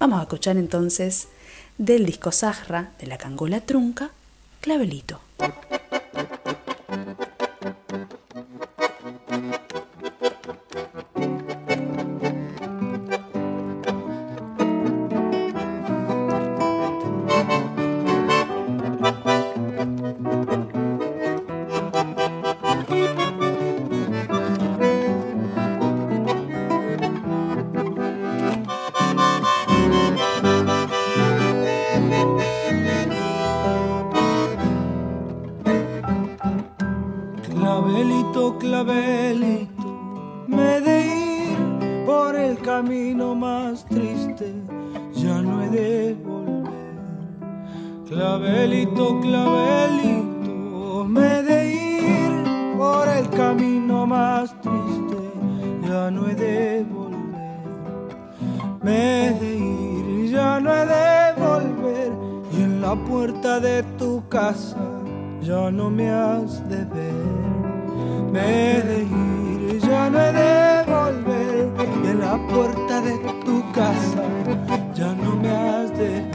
Vamos 0.00 0.18
a 0.18 0.22
escuchar 0.22 0.56
entonces 0.56 1.28
del 1.78 2.06
disco 2.06 2.32
Sahra 2.32 2.90
de 2.98 3.06
la 3.06 3.18
Cangola 3.18 3.60
Trunca, 3.60 4.10
Clavelito. 4.60 5.20
Abelito, 38.84 40.44
me 40.46 40.78
de 40.82 41.06
ir 41.06 42.04
por 42.04 42.36
el 42.36 42.58
camino 42.58 43.34
más 43.34 43.86
triste, 43.86 44.52
ya 45.14 45.40
no 45.40 45.62
he 45.62 45.70
de 45.70 46.14
volver. 46.22 47.00
Clavelito, 48.06 49.20
clavelito, 49.22 51.06
me 51.08 51.42
de 51.42 51.72
ir 51.72 52.76
por 52.76 53.08
el 53.08 53.26
camino 53.30 54.06
más 54.06 54.54
triste, 54.60 55.16
ya 55.88 56.10
no 56.10 56.28
he 56.28 56.34
de 56.34 56.84
volver. 56.84 57.62
Me 58.82 59.30
de 59.40 59.56
ir, 59.56 60.30
ya 60.30 60.60
no 60.60 60.70
he 60.70 60.84
de 60.84 61.32
volver, 61.40 62.12
y 62.52 62.56
en 62.62 62.82
la 62.82 62.94
puerta 62.94 63.60
de 63.60 63.82
tu 63.98 64.22
casa 64.28 64.76
ya 65.40 65.70
no 65.70 65.88
me 65.88 66.10
has 66.10 66.68
de 66.68 66.84
ver. 66.84 67.33
Me 68.34 68.40
he 68.40 68.82
de 68.82 68.98
ir, 69.04 69.80
ya 69.80 70.10
no 70.10 70.18
he 70.18 70.32
de 70.32 70.84
volver, 70.90 71.70
y 72.02 72.08
en 72.08 72.18
la 72.18 72.36
puerta 72.48 73.00
de 73.00 73.16
tu 73.44 73.62
casa 73.70 74.24
ya 74.92 75.14
no 75.14 75.36
me 75.36 75.50
has 75.50 75.96
de 75.96 76.33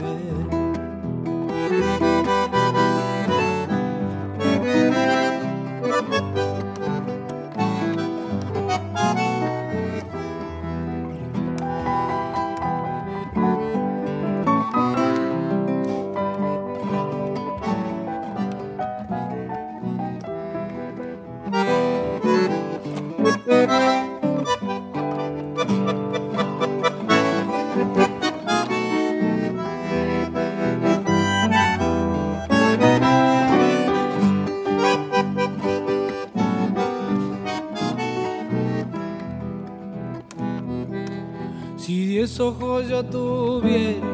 ojos 42.40 42.88
yo 42.88 43.04
tuviera, 43.04 44.06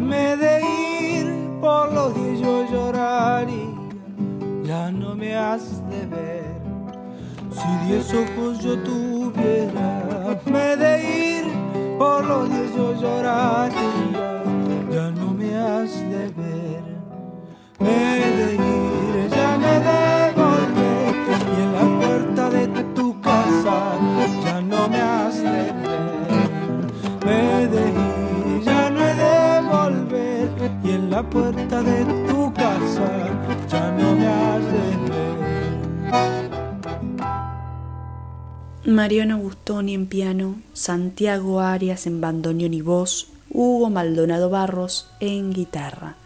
me 0.00 0.36
de 0.36 0.60
ir 0.62 1.60
por 1.60 1.92
los 1.92 2.14
diez 2.14 2.40
yo 2.40 2.66
lloraría, 2.70 3.70
ya 4.64 4.90
no 4.90 5.14
me 5.14 5.36
has 5.36 5.82
de 5.90 6.06
ver. 6.06 6.56
Si 7.50 7.86
diez 7.86 8.12
ojos 8.14 8.60
yo 8.60 8.82
tuviera, 8.82 10.40
me 10.46 10.76
de 10.76 11.42
ir 11.42 11.44
por 11.98 12.24
los 12.24 12.48
diez 12.50 12.74
yo 12.74 12.94
lloraría, 13.00 13.95
Mariano 38.96 39.36
Bustoni 39.36 39.92
en 39.92 40.06
piano, 40.06 40.56
Santiago 40.72 41.60
Arias 41.60 42.06
en 42.06 42.22
bandoneón 42.22 42.72
y 42.72 42.80
voz, 42.80 43.28
Hugo 43.50 43.90
Maldonado 43.90 44.48
Barros 44.48 45.10
en 45.20 45.52
guitarra, 45.52 46.16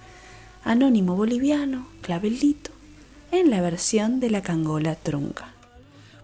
Anónimo 0.63 1.17
Boliviano, 1.17 1.89
clavelito, 2.01 2.71
en 3.33 3.51
la 3.51 3.61
versión 3.61 4.21
de 4.21 4.31
la 4.31 4.43
cangola 4.43 4.95
trunca. 4.95 5.53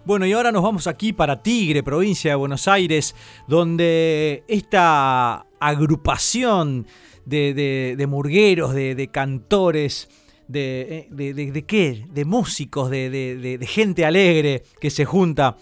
Bueno, 0.05 0.25
y 0.25 0.31
ahora 0.31 0.53
nos 0.53 0.63
vamos 0.63 0.87
aquí 0.87 1.11
para 1.11 1.43
Tigre, 1.43 1.83
provincia 1.83 2.31
de 2.31 2.35
Buenos 2.35 2.69
Aires, 2.69 3.13
donde 3.49 4.45
esta 4.47 5.45
agrupación 5.59 6.87
de, 7.25 7.95
de- 7.97 8.07
murgueros, 8.07 8.73
de, 8.73 8.95
de 8.95 9.07
cantores, 9.09 10.07
de, 10.47 10.81
eh, 10.81 11.07
de- 11.11 11.33
de- 11.33 11.51
de 11.51 11.65
qué? 11.65 12.05
De 12.09 12.23
músicos, 12.23 12.89
de- 12.89 13.09
de 13.09 13.67
gente 13.67 14.05
alegre 14.05 14.63
que 14.79 14.89
se 14.89 15.03
junta 15.03 15.57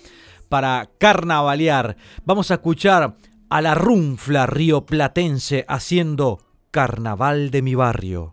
para 0.50 0.90
carnavalear. 0.98 1.98
Vamos 2.26 2.52
a 2.52 2.56
escuchar 2.56 3.16
a 3.50 3.62
la 3.62 3.76
runfla 3.76 4.46
rioplatense 4.46 5.66
haciendo 5.68 6.40
Carnaval 6.72 7.52
de 7.52 7.62
mi 7.62 7.76
barrio. 7.76 8.32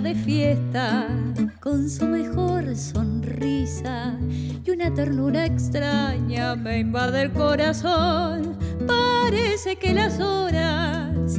De 0.00 0.14
fiesta 0.14 1.08
con 1.60 1.90
su 1.90 2.06
mejor 2.06 2.76
sonrisa 2.76 4.14
y 4.64 4.70
una 4.70 4.94
ternura 4.94 5.44
extraña 5.44 6.54
me 6.54 6.78
invade 6.78 7.22
el 7.22 7.32
corazón. 7.32 8.56
Parece 8.86 9.76
que 9.76 9.92
las 9.92 10.20
horas 10.20 11.38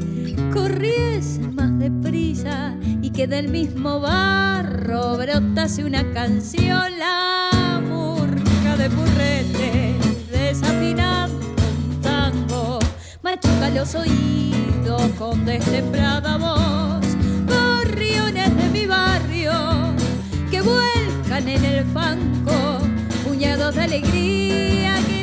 corriesen 0.54 1.56
más 1.56 1.78
deprisa 1.80 2.76
y 3.02 3.12
que 3.12 3.28
del 3.28 3.48
mismo 3.48 4.02
barro 4.02 5.18
brotase 5.18 5.86
una 5.86 6.04
canción, 6.12 7.00
la 7.00 7.82
murca 7.82 8.76
de 8.76 8.90
purrete 8.90 9.96
desafinando 10.32 11.46
un 11.78 12.02
tango 12.02 12.80
machuca 13.22 13.70
los 13.70 13.96
oídos 13.96 15.02
con 15.18 15.46
destemplada 15.46 16.38
voz. 16.38 16.90
De 18.34 18.39
mi 18.72 18.86
barrio 18.86 19.52
que 20.52 20.62
vuelcan 20.62 21.48
en 21.48 21.66
el 21.66 21.86
fanco 21.86 22.80
puñados 23.24 23.76
de 23.76 23.82
alegría 23.84 24.96
que 25.08 25.19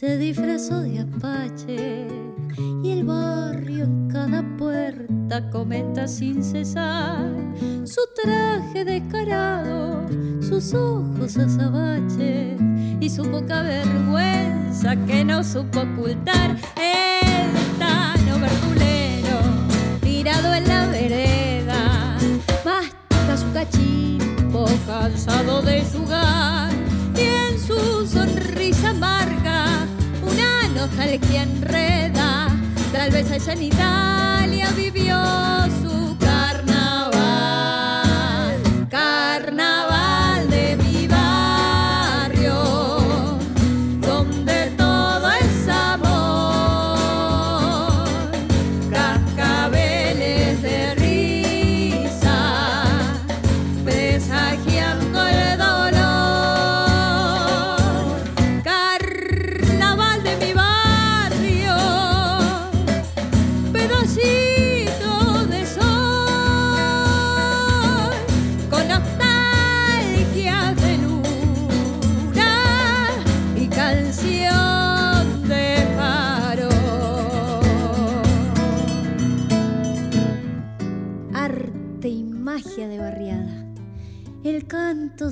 paso 0.00 0.80
de 0.80 1.00
Apache 1.00 2.06
y 2.82 2.90
el 2.90 3.04
barrio 3.04 3.84
en 3.84 4.08
cada 4.08 4.42
puerta 4.56 5.50
comenta 5.50 6.08
sin 6.08 6.42
cesar 6.42 7.30
su 7.84 8.00
traje 8.14 8.84
descarado, 8.84 10.06
sus 10.40 10.72
ojos 10.72 11.36
azabache 11.36 12.56
y 12.98 13.10
su 13.10 13.30
poca 13.30 13.62
vergüenza 13.62 14.96
que 15.06 15.22
no 15.22 15.44
supo 15.44 15.80
ocultar. 15.80 16.56
El 16.76 17.78
tano 17.78 18.38
verdulero 18.40 19.38
tirado 20.00 20.54
en 20.54 20.66
la 20.66 20.86
vereda, 20.86 22.16
mastica 22.64 23.36
su 23.36 23.52
cachimbo 23.52 24.64
cansado 24.86 25.60
de 25.60 25.84
jugar 25.92 26.72
y 27.16 27.20
en 27.20 27.58
su 27.58 28.06
sonrisa 28.06 28.90
amarga 28.90 29.39
nostalgia 30.80 31.42
enreda. 31.42 32.48
Tal 32.90 33.10
vez 33.10 33.30
allá 33.30 33.52
en 33.52 33.62
Italia 33.64 34.70
vivió 34.74 35.14
su 35.82 36.16
carnaval, 36.18 36.49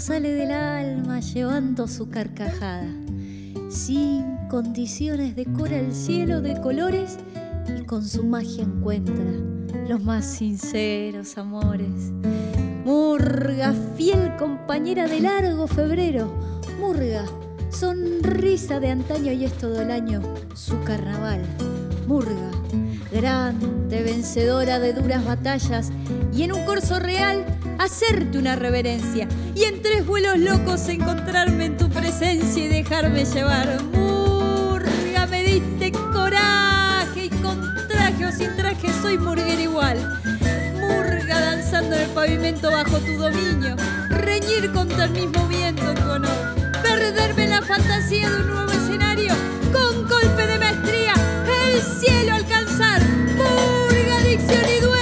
sale 0.01 0.33
del 0.33 0.53
alma 0.53 1.21
llevando 1.21 1.89
su 1.89 2.09
carcajada. 2.09 2.87
Sin 3.69 4.37
condiciones 4.49 5.35
decora 5.35 5.79
el 5.79 5.93
cielo 5.93 6.41
de 6.41 6.61
colores 6.61 7.19
y 7.77 7.85
con 7.85 8.05
su 8.05 8.25
magia 8.25 8.65
encuentra 8.65 9.25
los 9.89 10.03
más 10.03 10.25
sinceros 10.25 11.37
amores. 11.37 12.13
Murga, 12.85 13.75
fiel 13.97 14.37
compañera 14.37 15.09
de 15.09 15.21
largo 15.21 15.67
febrero. 15.67 16.33
Murga, 16.81 17.25
sonrisa 17.71 18.81
de 18.81 18.91
antaño 18.91 19.33
y 19.33 19.45
es 19.45 19.53
todo 19.55 19.83
el 19.83 19.91
año 19.91 20.23
su 20.55 20.81
carnaval. 20.85 21.43
Murga, 22.07 22.51
grande, 23.89 24.03
vencedora 24.03 24.79
de 24.79 24.93
duras 24.93 25.25
batallas 25.25 25.91
y 26.33 26.43
en 26.43 26.53
un 26.53 26.65
corso 26.65 26.99
real 26.99 27.45
hacerte 27.79 28.39
una 28.39 28.57
reverencia 28.57 29.29
y 29.55 29.65
en 29.65 29.83
tres 29.83 30.07
vuelos 30.07 30.39
locos 30.39 30.89
encontrarme 30.89 31.67
en 31.67 31.77
tu 31.77 31.89
presencia 31.89 32.65
y 32.65 32.69
dejarme 32.69 33.25
llevar. 33.25 33.83
Murga, 33.93 35.27
me 35.27 35.43
diste 35.43 35.93
coraje 36.13 37.27
y 37.27 37.31
con 37.31 37.61
traje 37.89 38.27
o 38.27 38.33
sin 38.33 38.55
traje 38.57 38.89
soy 39.01 39.19
murguera 39.19 39.63
igual. 39.63 39.99
Murga 40.81 41.41
danzando 41.41 41.97
en 41.97 42.03
el 42.03 42.09
pavimento 42.11 42.71
bajo 42.71 42.99
tu 42.99 43.13
dominio, 43.13 43.77
reñir 44.11 44.71
contra 44.73 45.05
el 45.05 45.11
mismo 45.11 45.47
viento 45.49 45.95
tu 45.95 46.11
honor, 46.11 46.55
perderme 46.83 47.45
en 47.45 47.51
la 47.51 47.63
fantasía 47.63 48.29
de 48.31 48.37
un 48.37 48.47
nuevo 48.49 48.71
escenario 48.71 49.35
con 49.73 50.09
golpe 50.09 50.47
de 50.47 50.59
maestría, 50.59 51.15
el 51.73 51.81
cielo 51.83 52.35
alcanzar. 52.35 53.03
Murga, 53.37 53.78
dicción 54.39 54.69
y 54.69 54.81
dueña 54.81 54.98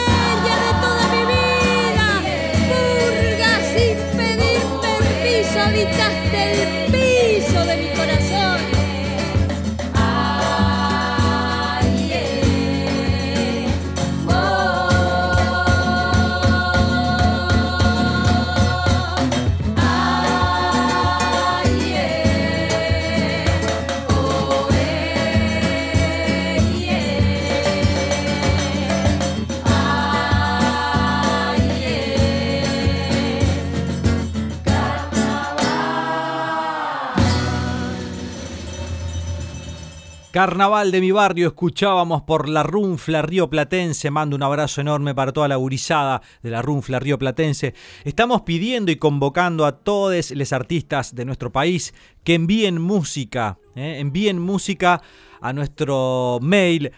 Carnaval 40.37 40.91
de 40.91 41.01
mi 41.01 41.13
barrio, 41.13 41.49
escuchábamos 41.49 42.21
por 42.21 42.47
la 42.47 42.63
Runfla 42.63 43.23
Río 43.23 43.49
Platense. 43.49 44.11
Mando 44.11 44.37
un 44.37 44.43
abrazo 44.43 44.83
enorme 44.83 45.15
para 45.15 45.33
toda 45.33 45.49
la 45.49 45.57
gurizada 45.57 46.21
de 46.43 46.51
la 46.51 46.61
Runfla 46.61 46.99
Río 46.99 47.19
Platense. 47.19 47.73
Estamos 48.05 48.43
pidiendo 48.43 48.93
y 48.93 48.97
convocando 48.97 49.65
a 49.65 49.79
todos 49.79 50.33
los 50.33 50.53
artistas 50.53 51.15
de 51.15 51.25
nuestro 51.25 51.53
país 51.53 51.95
que 52.23 52.35
envíen 52.35 52.83
música, 52.83 53.59
¿eh? 53.77 53.97
envíen 53.99 54.39
música 54.39 55.01
a 55.41 55.55
nuestro 55.55 56.39
mail 56.43 56.93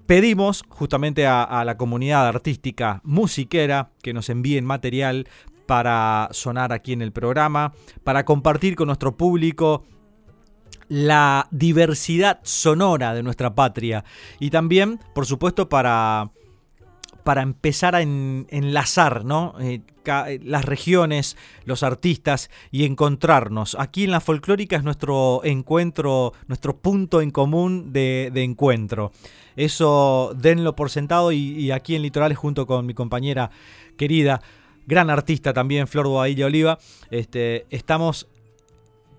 pedimos 0.07 0.65
justamente 0.69 1.29
a, 1.29 1.45
a 1.45 1.65
la 1.65 1.77
comunidad 1.77 2.27
artística 2.27 3.01
musiquera 3.05 3.93
que 4.03 4.13
nos 4.15 4.29
envíen 4.31 4.65
material 4.65 5.29
para 5.67 6.29
sonar 6.33 6.73
aquí 6.73 6.93
en 6.93 7.03
el 7.03 7.13
programa, 7.13 7.73
para 8.03 8.25
compartir 8.25 8.77
con 8.77 8.87
nuestro 8.87 9.17
público 9.17 9.85
la 10.89 11.49
diversidad 11.51 12.41
sonora 12.43 13.15
de 13.15 13.23
nuestra 13.23 13.55
patria 13.55 14.05
y 14.39 14.51
también, 14.51 15.01
por 15.15 15.25
supuesto, 15.27 15.69
para, 15.69 16.31
para 17.25 17.43
empezar 17.43 17.95
a 17.95 18.03
en- 18.03 18.47
enlazar 18.51 19.25
¿no? 19.25 19.55
Eh, 19.61 19.81
eh, 20.05 20.41
las 20.45 20.67
regiones, 20.67 21.39
los 21.65 21.83
artistas 21.83 22.51
y 22.71 22.85
encontrarnos. 22.85 23.77
Aquí 23.81 24.05
en 24.05 24.11
la 24.11 24.21
folclórica 24.21 24.77
es 24.77 24.85
nuestro 24.85 25.41
encuentro, 25.45 26.35
nuestro 26.49 26.77
punto 26.77 27.23
en 27.23 27.31
común 27.31 27.93
de, 27.95 28.31
de 28.35 28.43
encuentro. 28.43 29.13
Eso 29.57 30.35
denlo 30.37 30.77
por 30.77 30.91
sentado 30.91 31.33
y, 31.33 31.39
y 31.39 31.71
aquí 31.71 31.97
en 31.97 32.03
Litorales 32.03 32.37
junto 32.37 32.67
con 32.67 32.85
mi 32.85 32.93
compañera 32.93 33.51
querida, 33.97 34.43
gran 34.87 35.11
artista 35.11 35.53
también, 35.53 35.87
Flor 35.87 36.09
Boadilla 36.09 36.47
Oliva, 36.47 36.79
este, 37.11 37.67
estamos 37.71 38.29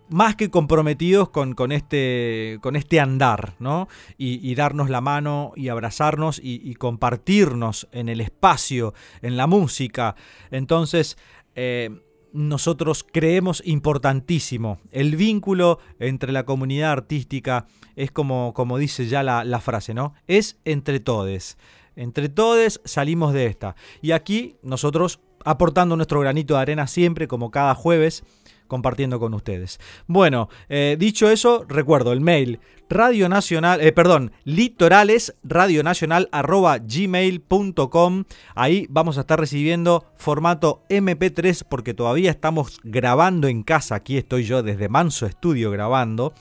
más 0.10 0.36
que 0.36 0.50
comprometidos 0.50 1.30
con, 1.30 1.54
con 1.54 1.72
este, 1.72 2.60
con 2.62 2.76
este 2.76 3.00
andar, 3.00 3.56
¿no? 3.60 3.88
Y, 4.18 4.54
darnos 4.56 4.90
la 4.90 5.02
mano 5.02 5.52
y 5.56 5.70
abrazarnos 5.70 6.40
y, 6.42 6.74
compartirnos 6.76 7.88
en 7.92 8.10
el 8.10 8.22
espacio, 8.22 8.94
en 9.22 9.38
la 9.38 9.48
música. 9.48 10.16
Entonces, 10.52 11.18
eh, 11.56 11.90
nosotros 12.34 13.06
creemos 13.10 13.64
importantísimo. 13.66 14.80
El 14.92 15.16
vínculo 15.16 15.80
entre 16.00 16.32
la 16.32 16.44
comunidad 16.46 16.92
artística 16.92 17.66
es 17.96 18.12
como, 18.12 18.54
como 18.54 18.78
dice 18.78 19.08
ya 19.08 19.24
la, 19.24 19.60
frase, 19.62 19.94
¿no? 19.94 20.14
Es 20.28 20.60
entre 20.66 21.00
todes. 21.00 21.58
Entre 21.96 22.28
todes 22.28 22.82
salimos 22.84 23.34
de 23.34 23.46
esta. 23.46 23.76
Y 24.02 24.12
aquí 24.12 24.58
nosotros 24.62 25.22
aportando 25.46 25.96
nuestro 25.96 26.20
granito 26.20 26.56
de 26.56 26.62
arena 26.62 26.88
siempre, 26.88 27.28
como 27.30 27.52
cada 27.52 27.74
jueves, 27.76 28.24
compartiendo 28.68 29.20
con 29.20 29.34
ustedes. 29.34 29.80
Bueno, 30.08 30.50
eh, 30.70 30.98
dicho 31.00 31.30
eso, 31.30 31.66
recuerdo 31.68 32.12
el 32.12 32.22
mail 32.22 32.60
Radio 32.90 33.30
Nacional, 33.30 33.82
eh, 33.82 33.92
perdón, 33.92 34.32
litorales 34.44 35.36
radionacional 35.44 36.30
arroba 36.32 36.78
gmail.com. 36.78 38.26
Ahí 38.54 38.86
vamos 38.90 39.18
a 39.18 39.22
estar 39.22 39.40
recibiendo 39.40 40.06
formato 40.18 40.84
MP3 40.90 41.64
porque 41.68 41.94
todavía 41.94 42.30
estamos 42.30 42.80
grabando 42.84 43.48
en 43.48 43.64
casa. 43.64 43.96
Aquí 43.96 44.18
estoy 44.18 44.44
yo 44.44 44.62
desde 44.62 44.90
Manso 44.90 45.26
Estudio 45.26 45.72
grabando 45.72 46.34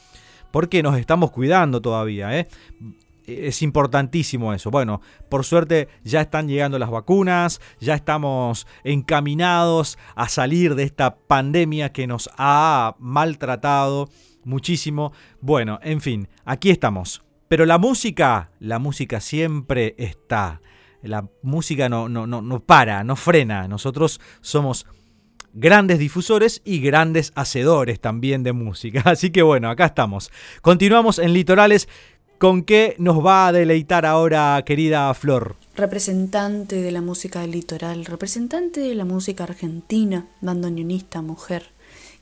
porque 0.51 0.83
nos 0.83 0.97
estamos 0.97 1.31
cuidando 1.31 1.81
todavía. 1.81 2.37
¿eh? 2.37 2.47
Es 3.27 3.61
importantísimo 3.61 4.53
eso. 4.53 4.71
Bueno, 4.71 5.01
por 5.29 5.43
suerte 5.43 5.87
ya 6.03 6.21
están 6.21 6.47
llegando 6.47 6.79
las 6.79 6.89
vacunas, 6.89 7.61
ya 7.79 7.95
estamos 7.95 8.67
encaminados 8.83 9.97
a 10.15 10.29
salir 10.29 10.75
de 10.75 10.83
esta 10.83 11.15
pandemia 11.15 11.91
que 11.91 12.07
nos 12.07 12.29
ha 12.37 12.95
maltratado 12.99 14.09
muchísimo. 14.43 15.11
Bueno, 15.41 15.79
en 15.83 16.01
fin, 16.01 16.27
aquí 16.45 16.69
estamos. 16.69 17.23
Pero 17.47 17.65
la 17.65 17.77
música, 17.77 18.51
la 18.59 18.79
música 18.79 19.19
siempre 19.19 19.95
está. 19.97 20.61
La 21.01 21.27
música 21.43 21.89
no, 21.89 22.09
no, 22.09 22.25
no, 22.25 22.41
no 22.41 22.59
para, 22.59 23.03
no 23.03 23.15
frena. 23.15 23.67
Nosotros 23.67 24.19
somos 24.41 24.87
grandes 25.55 25.99
difusores 25.99 26.61
y 26.65 26.79
grandes 26.79 27.31
hacedores 27.35 27.99
también 27.99 28.43
de 28.43 28.53
música. 28.53 29.01
Así 29.05 29.31
que 29.31 29.41
bueno, 29.41 29.69
acá 29.69 29.85
estamos. 29.85 30.31
Continuamos 30.61 31.17
en 31.17 31.33
Litorales 31.33 31.87
¿Con 32.37 32.63
qué 32.63 32.95
nos 32.99 33.25
va 33.25 33.47
a 33.47 33.51
deleitar 33.53 34.05
ahora, 34.05 34.61
querida 34.65 35.13
Flor? 35.13 35.55
Representante 35.75 36.81
de 36.81 36.91
la 36.91 36.99
música 36.99 37.39
del 37.39 37.51
litoral, 37.51 38.03
representante 38.03 38.81
de 38.81 38.93
la 38.93 39.05
música 39.05 39.45
argentina, 39.45 40.27
bandoneonista, 40.41 41.21
mujer, 41.21 41.71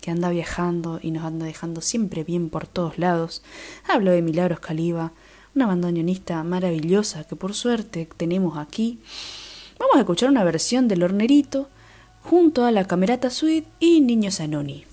que 0.01 0.11
anda 0.11 0.29
viajando 0.29 0.99
y 1.01 1.09
nos 1.09 1.23
anda 1.23 1.47
dejando 1.47 1.81
siempre 1.81 2.23
bien 2.23 2.49
por 2.49 2.67
todos 2.67 2.99
lados. 2.99 3.41
Hablo 3.87 4.11
de 4.11 4.21
Milagros 4.21 4.59
Caliba, 4.59 5.13
una 5.55 5.65
bandoneonista 5.65 6.43
maravillosa 6.43 7.23
que 7.23 7.35
por 7.35 7.55
suerte 7.55 8.07
tenemos 8.15 8.59
aquí. 8.59 8.99
Vamos 9.79 9.95
a 9.95 9.99
escuchar 9.99 10.29
una 10.29 10.43
versión 10.43 10.87
del 10.87 11.01
Hornerito 11.01 11.69
junto 12.21 12.65
a 12.65 12.71
la 12.71 12.85
Camerata 12.85 13.31
Suite 13.31 13.67
y 13.79 14.01
Niño 14.01 14.29
Zanoni. 14.29 14.85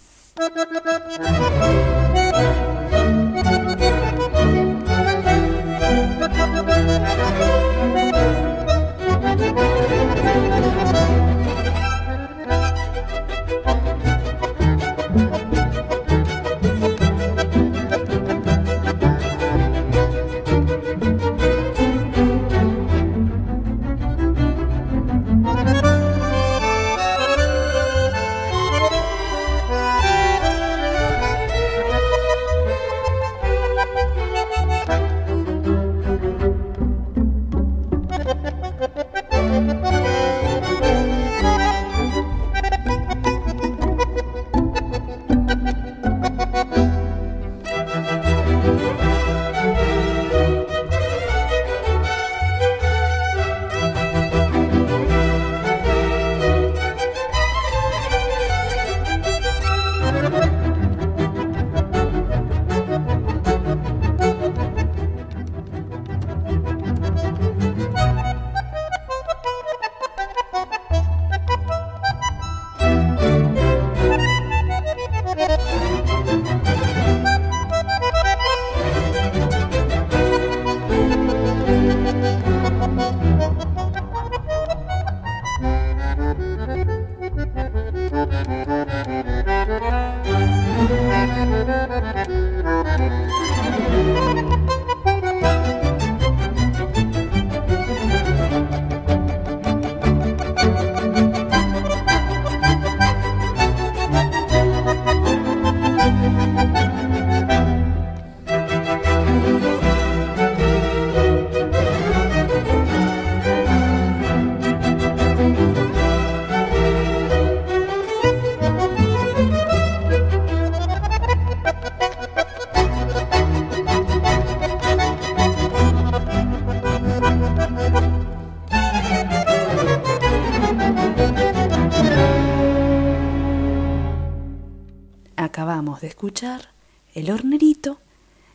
El 137.14 137.30
Hornerito 137.30 138.00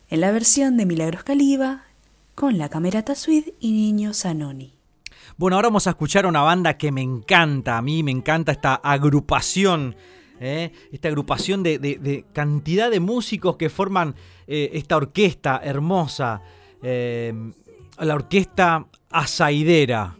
en 0.08 0.20
la 0.20 0.30
versión 0.30 0.76
de 0.76 0.86
Milagros 0.86 1.24
Caliba 1.24 1.84
con 2.34 2.58
la 2.58 2.68
Camerata 2.68 3.14
Suite 3.14 3.54
y 3.60 3.72
Niño 3.72 4.12
Zanoni. 4.14 4.74
Bueno, 5.36 5.56
ahora 5.56 5.68
vamos 5.68 5.86
a 5.86 5.90
escuchar 5.90 6.26
una 6.26 6.42
banda 6.42 6.76
que 6.76 6.92
me 6.92 7.02
encanta, 7.02 7.78
a 7.78 7.82
mí 7.82 8.02
me 8.02 8.10
encanta 8.10 8.52
esta 8.52 8.74
agrupación, 8.74 9.96
¿eh? 10.38 10.70
esta 10.92 11.08
agrupación 11.08 11.62
de, 11.62 12.24
cantidad 12.32 12.90
de 12.90 13.00
músicos 13.00 13.56
que 13.56 13.68
forman 13.68 14.14
eh, 14.46 14.70
esta 14.74 14.96
orquesta 14.96 15.60
hermosa, 15.62 16.42
eh, 16.82 17.32
la 17.98 18.14
orquesta 18.14 18.86
Asaidera. 19.10 20.16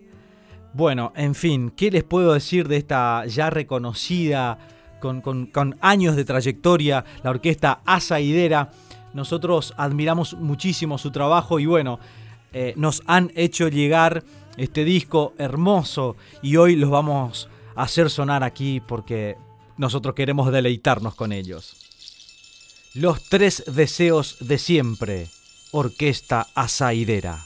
Bueno, 0.72 1.12
en 1.16 1.34
fin, 1.34 1.70
¿qué 1.70 1.90
les 1.90 2.04
puedo 2.04 2.32
decir 2.32 2.66
de 2.68 2.78
esta 2.78 3.24
ya 3.26 3.50
reconocida 3.50 4.58
con, 5.00 5.76
años 5.80 6.16
de 6.16 6.24
trayectoria, 6.24 7.04
la 7.22 7.30
orquesta 7.30 7.80
Asaidera. 7.84 8.70
Nosotros 9.14 9.74
admiramos 9.76 10.34
muchísimo 10.34 10.98
su 10.98 11.10
trabajo 11.10 11.58
y 11.58 11.66
bueno, 11.66 11.98
eh, 12.52 12.74
nos 12.76 13.02
han 13.06 13.32
hecho 13.34 13.68
llegar 13.68 14.22
este 14.56 14.84
disco 14.84 15.34
hermoso 15.38 16.16
y 16.42 16.56
hoy 16.56 16.76
los 16.76 16.90
vamos 16.90 17.48
a 17.74 17.82
hacer 17.82 18.10
sonar 18.10 18.42
aquí 18.42 18.80
porque 18.80 19.36
nosotros 19.76 20.14
queremos 20.14 20.50
deleitarnos 20.50 21.14
con 21.14 21.32
ellos. 21.32 21.76
Los 22.94 23.22
tres 23.24 23.64
deseos 23.66 24.36
de 24.40 24.58
siempre, 24.58 25.28
Orquesta 25.70 26.46
Asaidera. 26.54 27.44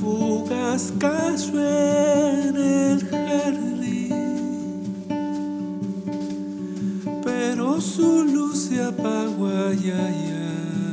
Fugaz 0.00 0.92
cayó 0.98 1.60
en 1.60 2.56
el 2.56 3.08
jardín. 3.08 4.14
Pero 7.24 7.80
su 7.80 8.24
luz 8.24 8.58
se 8.68 8.82
apagó, 8.82 9.48
ay, 9.48 9.92
ay, 10.06 10.34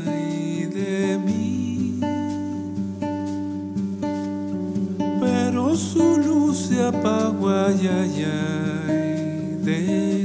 ay, 0.08 0.66
de 0.66 1.20
mí. 1.26 2.00
Pero 5.20 5.76
su 5.76 6.18
luz 6.18 6.58
se 6.58 6.84
apagó, 6.84 7.50
ay, 7.50 7.88
ay, 7.88 8.26
ay, 8.26 9.58
de 9.64 10.25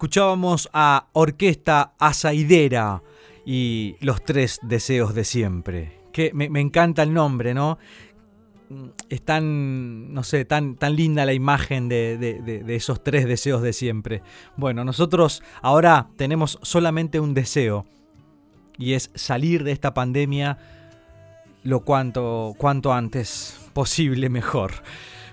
Escuchábamos 0.00 0.68
a 0.74 1.06
Orquesta 1.14 1.94
Azaidera 1.98 3.02
y 3.46 3.96
los 4.00 4.22
tres 4.22 4.60
deseos 4.62 5.14
de 5.14 5.24
siempre. 5.24 6.00
Que 6.12 6.32
me, 6.34 6.60
encanta 6.60 7.02
el 7.02 7.14
nombre, 7.14 7.54
¿no? 7.54 7.78
Mm, 8.68 8.88
Es 9.08 9.22
tan, 9.22 10.12
no 10.12 10.22
sé, 10.22 10.44
tan, 10.44 10.76
tan 10.76 10.96
linda 10.96 11.24
la 11.24 11.32
imagen 11.32 11.88
de- 11.88 12.18
de 12.18 12.76
esos 12.76 13.02
tres 13.02 13.24
deseos 13.26 13.62
de 13.62 13.72
siempre. 13.72 14.20
Bueno, 14.58 14.84
nosotros 14.84 15.42
ahora 15.62 16.08
tenemos 16.16 16.58
solamente 16.60 17.18
un 17.18 17.32
deseo 17.32 17.86
y 18.76 18.92
es 18.92 19.10
salir 19.14 19.64
de 19.64 19.72
esta 19.72 19.94
pandemia 19.94 20.58
lo 21.62 21.80
cuanto, 21.86 22.52
cuanto 22.58 22.92
antes 22.92 23.58
posible 23.72 24.28
mejor. 24.28 24.72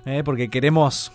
¿eh? 0.05 0.21
Porque 0.23 0.47
queremos, 0.49 1.11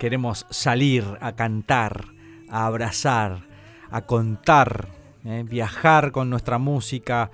queremos 0.00 0.44
salir 0.50 1.04
a 1.20 1.36
cantar, 1.36 2.06
a 2.50 2.66
abrazar, 2.66 3.46
a 3.90 4.02
contar, 4.02 4.88
¿eh? 5.24 5.44
viajar 5.48 6.12
con 6.12 6.30
nuestra 6.30 6.58
música 6.58 7.30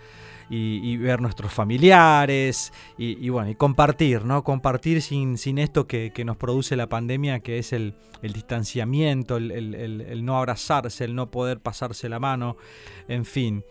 y, 0.48 0.96
ver 0.98 1.20
nuestros 1.20 1.52
familiares 1.52 2.72
y, 2.96 3.28
bueno, 3.30 3.50
y 3.50 3.56
compartir, 3.56 4.24
¿no? 4.24 4.44
Compartir 4.44 5.02
sin, 5.02 5.38
sin 5.38 5.58
esto 5.58 5.88
que, 5.88 6.12
que 6.14 6.24
nos 6.24 6.36
produce 6.36 6.76
la 6.76 6.88
pandemia, 6.88 7.40
que 7.40 7.58
es 7.58 7.72
el, 7.72 7.94
el 8.22 8.32
distanciamiento, 8.32 9.38
el, 9.38 9.50
el- 9.50 10.24
no 10.24 10.38
abrazarse, 10.38 11.04
el 11.04 11.16
no 11.16 11.32
poder 11.32 11.58
pasarse 11.58 12.08
la 12.08 12.20
mano, 12.20 12.56
en 13.08 13.24
fin, 13.24 13.64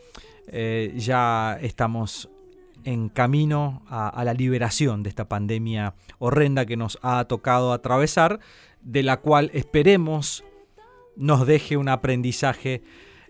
eh, 0.47 0.93
ya 0.97 1.57
estamos 1.61 2.29
en 2.83 3.07
camino 3.09 3.83
a 3.89 4.23
la 4.25 4.33
liberación 4.33 5.01
de 5.01 5.09
esta 5.09 5.27
pandemia 5.27 5.95
horrenda 6.19 6.65
que 6.65 6.77
nos 6.77 6.99
ha 7.01 7.23
tocado 7.23 7.71
atravesar, 7.73 8.39
de 8.81 9.01
la 9.01 9.21
cual 9.21 9.49
esperemos 9.53 10.43
nos 11.15 11.45
deje 11.47 11.77
un 11.77 11.89
aprendizaje 11.89 12.83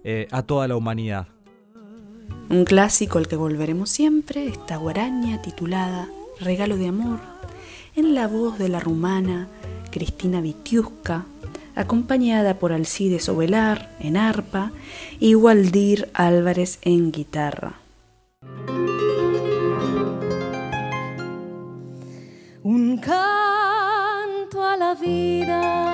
eh, 0.04 0.28
a 0.32 0.44
toda 0.44 0.68
la 0.68 0.76
humanidad. 0.76 1.28
Un 2.50 2.66
clásico 2.66 3.18
al 3.18 3.28
que 3.28 3.36
volveremos 3.36 3.90
siempre, 3.90 4.48
esta 4.48 4.78
guaraña 4.78 5.42
titulada 5.42 6.08
Regalo 6.40 6.78
de 6.78 6.88
Amor, 6.88 7.20
en 7.96 8.14
la 8.14 8.28
voz 8.28 8.60
de 8.60 8.70
la 8.70 8.80
rumana 8.80 9.48
Cristina 9.92 10.42
Vitiusca, 10.42 11.26
acompañada 11.76 12.60
por 12.60 12.72
Alcides 12.72 13.30
Ovelar 13.30 13.96
en 14.00 14.18
arpa 14.18 14.72
y 15.20 15.36
Waldir 15.36 16.10
Álvarez 16.14 16.80
en 16.82 17.12
guitarra. 17.12 17.80
Un 22.64 22.98
canto 22.98 24.64
a 24.64 24.78
la 24.78 24.96
vida. 24.96 25.85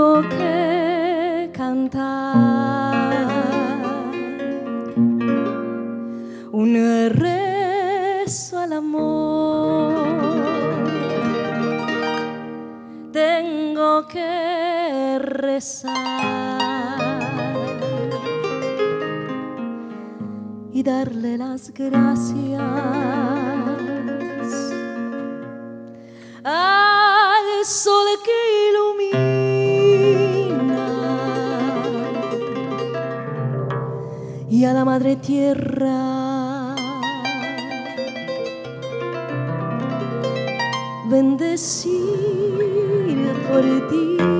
Tengo 0.00 0.22
que 0.30 1.50
cantar. 1.52 3.26
Un 6.52 6.74
rezo 7.10 8.58
al 8.60 8.72
amor. 8.72 9.92
Tengo 13.12 14.06
que 14.08 15.18
rezar. 15.18 16.40
y 20.72 20.82
darle 20.82 21.36
las 21.36 21.74
gracias 21.74 22.62
al 26.42 27.64
sol 27.64 28.06
que 28.24 28.49
y 34.60 34.64
a 34.66 34.74
la 34.74 34.84
madre 34.84 35.16
tierra. 35.16 36.74
Bendecir 41.08 41.94
por 43.48 43.62
ti. 43.88 44.39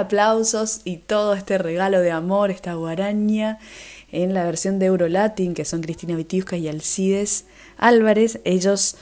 aplausos 0.00 0.80
y 0.84 0.98
todo 0.98 1.34
este 1.34 1.58
regalo 1.58 2.00
de 2.00 2.10
amor, 2.10 2.50
esta 2.50 2.74
guaraña, 2.74 3.58
en 4.12 4.34
la 4.34 4.44
versión 4.44 4.78
de 4.78 4.86
Eurolatin, 4.86 5.54
que 5.54 5.64
son 5.64 5.82
Cristina 5.82 6.16
Vitiusca 6.16 6.56
y 6.56 6.68
Alcides 6.68 7.44
Álvarez. 7.76 8.40
Ellos 8.44 8.96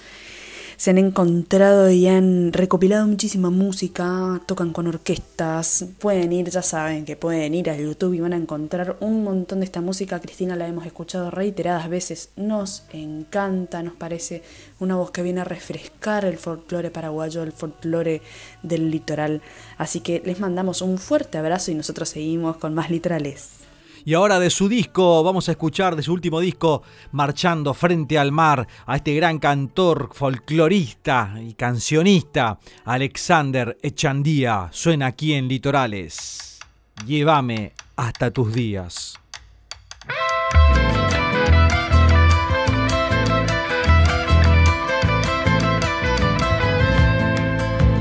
se 0.79 0.91
han 0.91 0.99
encontrado 0.99 1.91
y 1.91 2.07
han 2.07 2.53
recopilado 2.53 3.05
muchísima 3.09 3.51
música, 3.51 4.41
tocan 4.47 4.73
con 4.73 4.87
orquestas, 4.87 5.87
pueden 5.99 6.33
ir, 6.33 6.51
ya 6.51 6.63
saben 6.63 7.05
que 7.05 7.17
pueden 7.17 7.53
ir 7.53 7.69
a 7.69 7.77
YouTube 7.77 8.15
y 8.15 8.21
van 8.21 8.33
a 8.33 8.37
encontrar 8.37 8.97
un 9.01 9.25
montón 9.25 9.59
de 9.59 9.65
esta 9.65 9.81
música. 9.81 10.21
Cristina 10.21 10.55
la 10.55 10.69
hemos 10.69 10.87
escuchado 10.87 11.33
reiteradas 11.33 11.89
veces, 11.89 12.31
nos 12.37 12.85
encanta, 12.93 13.83
nos 13.83 13.95
parece 13.95 14.45
una 14.79 14.95
voz 14.95 15.11
que 15.11 15.23
viene 15.23 15.41
a 15.41 15.45
refrescar 15.45 16.25
el 16.25 16.39
folclore 16.39 16.93
paraguayo, 16.93 17.43
el 17.43 17.51
folclore 17.51 18.23
del 18.63 18.89
litoral. 18.89 19.43
Así 19.79 19.99
que 19.99 20.23
les 20.25 20.39
mandamos 20.39 20.81
un 20.81 20.99
fuerte 20.99 21.39
abrazo 21.39 21.73
y 21.73 21.75
nosotros 21.75 22.09
seguimos 22.09 22.57
con 22.59 22.75
más 22.75 22.89
litorales. 22.89 23.68
Y 24.09 24.15
ahora 24.15 24.41
de 24.41 24.49
su 24.49 24.71
disco, 24.71 25.23
vamos 25.23 25.51
a 25.51 25.53
escuchar 25.53 25.95
de 25.95 26.03
su 26.03 26.15
último 26.15 26.41
disco, 26.41 26.83
Marchando 27.13 27.75
frente 27.75 28.19
al 28.19 28.33
mar, 28.33 28.67
a 28.87 28.97
este 28.97 29.15
gran 29.15 29.39
cantor, 29.39 30.09
folclorista 30.15 31.35
y 31.39 31.53
cancionista, 31.53 32.59
Alexander 32.87 33.77
Echandía. 33.83 34.69
Suena 34.71 35.09
aquí 35.09 35.35
en 35.35 35.47
Litorales. 35.47 36.59
Llévame 37.07 37.75
hasta 37.97 38.31
tus 38.31 38.55
días. 38.55 39.19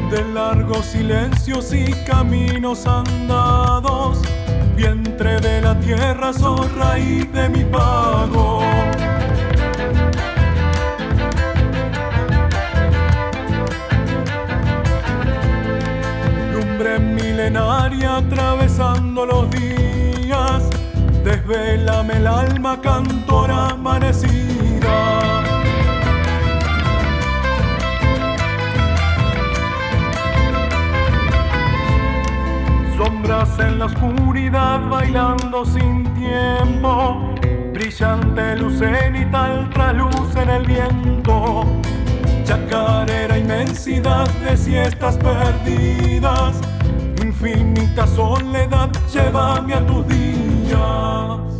de 0.10 0.24
largos 0.34 0.86
silencios 0.86 1.74
y 1.74 1.92
caminos 2.06 2.88
andados, 2.88 4.20
vientre 4.78 5.42
de 5.42 5.60
la 5.60 5.78
tierra, 5.80 6.32
sos 6.32 6.72
raíz 6.76 7.30
de 7.34 7.50
mi 7.50 7.64
pago. 7.66 8.62
Lumbre 16.54 17.00
milenaria 17.00 18.18
atravesando 18.18 19.26
los 19.26 19.50
días, 19.50 20.70
desvélame 21.24 22.18
el 22.18 22.28
alma 22.28 22.80
cantora 22.80 23.70
amanecida. 23.70 25.47
Sombras 33.08 33.58
en 33.60 33.80
la 33.80 33.86
oscuridad 33.86 34.82
bailando 34.90 35.64
sin 35.64 36.04
tiempo, 36.16 37.34
brillante 37.72 38.58
luz 38.58 38.80
cenital 38.80 39.70
traluz 39.70 40.36
en 40.36 40.50
el 40.50 40.66
viento. 40.66 41.64
Chacarera 42.44 43.38
inmensidad 43.38 44.28
de 44.42 44.58
siestas 44.58 45.18
perdidas, 45.20 46.60
infinita 47.24 48.06
soledad, 48.08 48.90
llévame 49.14 49.74
a 49.76 49.86
tus 49.86 50.06
días. 50.10 51.57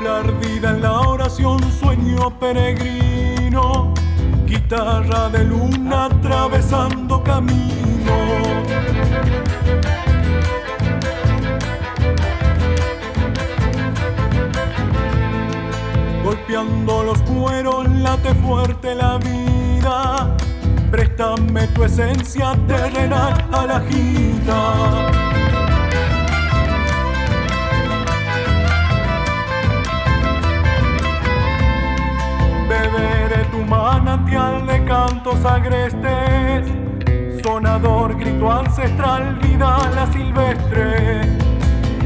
Coplar 0.00 0.40
vida 0.40 0.70
en 0.70 0.80
la 0.80 1.00
oración, 1.00 1.60
sueño 1.78 2.30
peregrino 2.38 3.92
guitarra 4.46 5.28
de 5.28 5.44
luna 5.44 6.06
atravesando 6.06 7.22
camino. 7.22 8.16
Golpeando 16.24 17.02
los 17.02 17.20
cueros, 17.20 17.86
late 17.90 18.34
fuerte 18.36 18.94
la 18.94 19.18
vida. 19.18 20.34
Préstame 20.90 21.66
tu 21.74 21.84
esencia 21.84 22.58
terrenal 22.66 23.34
a 23.52 23.66
la 23.66 23.80
gita. 23.80 25.29
Manantial 33.58 34.66
de 34.66 34.84
cantos 34.84 35.44
agrestes, 35.44 36.66
sonador, 37.42 38.16
grito 38.16 38.50
ancestral, 38.50 39.38
vida 39.42 39.90
la 39.94 40.06
silvestre, 40.12 41.20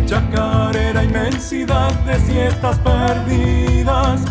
chacarera, 0.06 1.04
inmensidad 1.04 1.92
de 2.04 2.18
siestas 2.20 2.78
perdidas, 2.78 4.22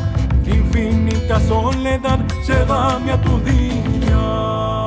infinita 0.45 1.39
soledad, 1.39 2.20
llévame 2.47 3.11
a 3.11 3.22
tus 3.22 3.43
días 3.45 4.82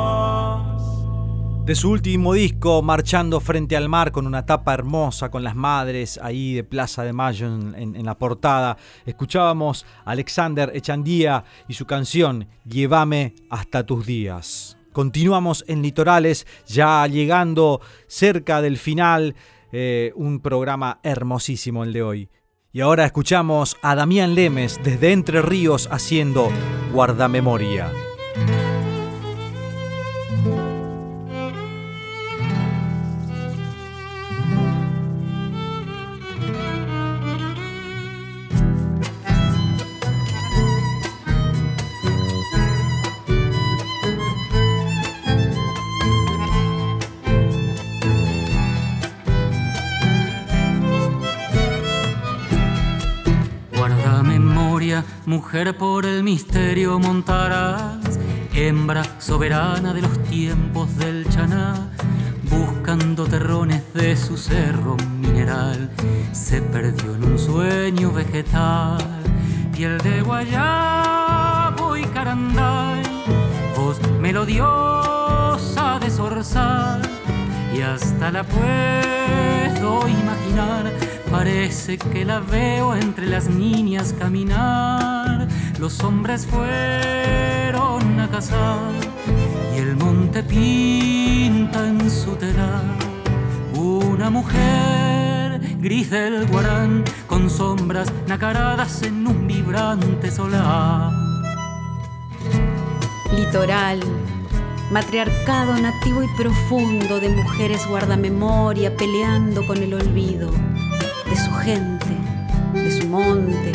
de 1.67 1.75
su 1.75 1.91
último 1.91 2.33
disco, 2.33 2.81
Marchando 2.81 3.41
frente 3.41 3.77
al 3.77 3.89
mar, 3.89 4.13
con 4.13 4.29
una 4.29 4.47
tapa 4.47 4.73
hermosa, 4.73 5.33
con 5.33 5.43
las 5.43 5.57
madres 5.57 6.17
ahí 6.23 6.55
de 6.55 6.63
Plaza 6.63 7.03
de 7.03 7.13
Mayo 7.13 7.47
en, 7.49 8.05
la 8.05 8.17
portada. 8.17 8.77
Escuchábamos 9.05 9.85
a 10.05 10.13
Alexander 10.13 10.71
Echandía 10.75 11.43
y 11.67 11.75
su 11.75 11.85
canción 11.85 12.47
Llévame 12.65 13.35
hasta 13.51 13.85
tus 13.85 14.07
días. 14.07 14.79
Continuamos 14.93 15.65
en 15.67 15.83
Litorales, 15.83 16.47
ya 16.69 17.05
llegando 17.09 17.81
cerca 18.07 18.63
del 18.63 18.79
final, 18.79 19.35
eh, 19.73 20.13
un 20.15 20.39
programa 20.39 21.01
hermosísimo 21.03 21.83
el 21.83 21.93
de 21.93 22.03
hoy. 22.03 22.29
Y 22.73 22.81
ahora 22.81 23.05
escuchamos 23.05 23.77
a 23.83 23.97
Damián 23.97 24.37
Lemes 24.37 24.79
desde 24.85 25.11
Entre 25.11 25.43
Ríos 25.43 25.89
haciendo 25.91 26.49
Guardamemoria. 26.93 27.91
Mujer 55.25 55.77
por 55.77 56.07
el 56.07 56.23
misterio 56.23 56.99
montarás, 56.99 58.19
hembra 58.55 59.05
soberana 59.19 59.93
de 59.93 60.03
los 60.03 60.23
tiempos 60.25 60.97
del 60.97 61.29
chaná, 61.29 61.91
buscando 62.51 63.25
terrones 63.27 63.83
de 63.95 64.17
su 64.17 64.37
cerro 64.37 64.97
mineral, 65.21 65.91
se 66.33 66.63
perdió 66.63 67.15
en 67.15 67.25
un 67.25 67.39
sueño 67.39 68.13
vegetal, 68.13 68.99
piel 69.75 69.99
de 69.99 70.23
guayabo 70.23 71.97
y 71.97 72.05
caranday, 72.07 73.03
voz 73.77 74.01
melodiosa 74.21 75.99
de 76.01 76.11
zorzal, 76.11 77.03
y 77.77 77.83
hasta 77.83 78.31
la 78.31 78.45
puedo 78.45 80.09
imaginar 80.09 80.93
Parece 81.31 81.99
que 81.99 82.25
la 82.25 82.41
veo 82.41 82.95
entre 82.95 83.27
las 83.27 83.49
niñas 83.49 84.15
caminar. 84.19 85.49
Los 85.79 86.03
hombres 86.03 86.47
fueron 86.47 88.21
a 88.21 88.29
cazar 88.31 88.93
y 89.75 89.79
el 89.79 89.97
monte 89.97 90.43
pinta 90.43 91.87
en 91.87 92.11
su 92.11 92.37
telar 92.37 92.85
una 93.75 94.31
mujer 94.31 95.61
gris 95.79 96.11
del 96.11 96.47
guarán 96.47 97.05
con 97.27 97.51
sombras 97.51 98.11
nacaradas 98.27 99.03
en 99.03 99.27
un 99.27 99.47
vibrante 99.47 100.31
solar. 100.31 101.13
Litoral, 103.37 104.01
matriarcado 104.91 105.77
nativo 105.77 106.23
y 106.23 106.29
profundo 106.37 107.19
de 107.21 107.29
mujeres 107.29 107.87
guardamemoria 107.87 108.95
peleando 108.97 109.67
con 109.67 109.83
el 109.83 109.95
olvido 109.95 110.51
de 110.51 111.37
su 111.37 111.51
gente, 111.55 112.17
de 112.73 113.01
su 113.01 113.09
monte, 113.09 113.73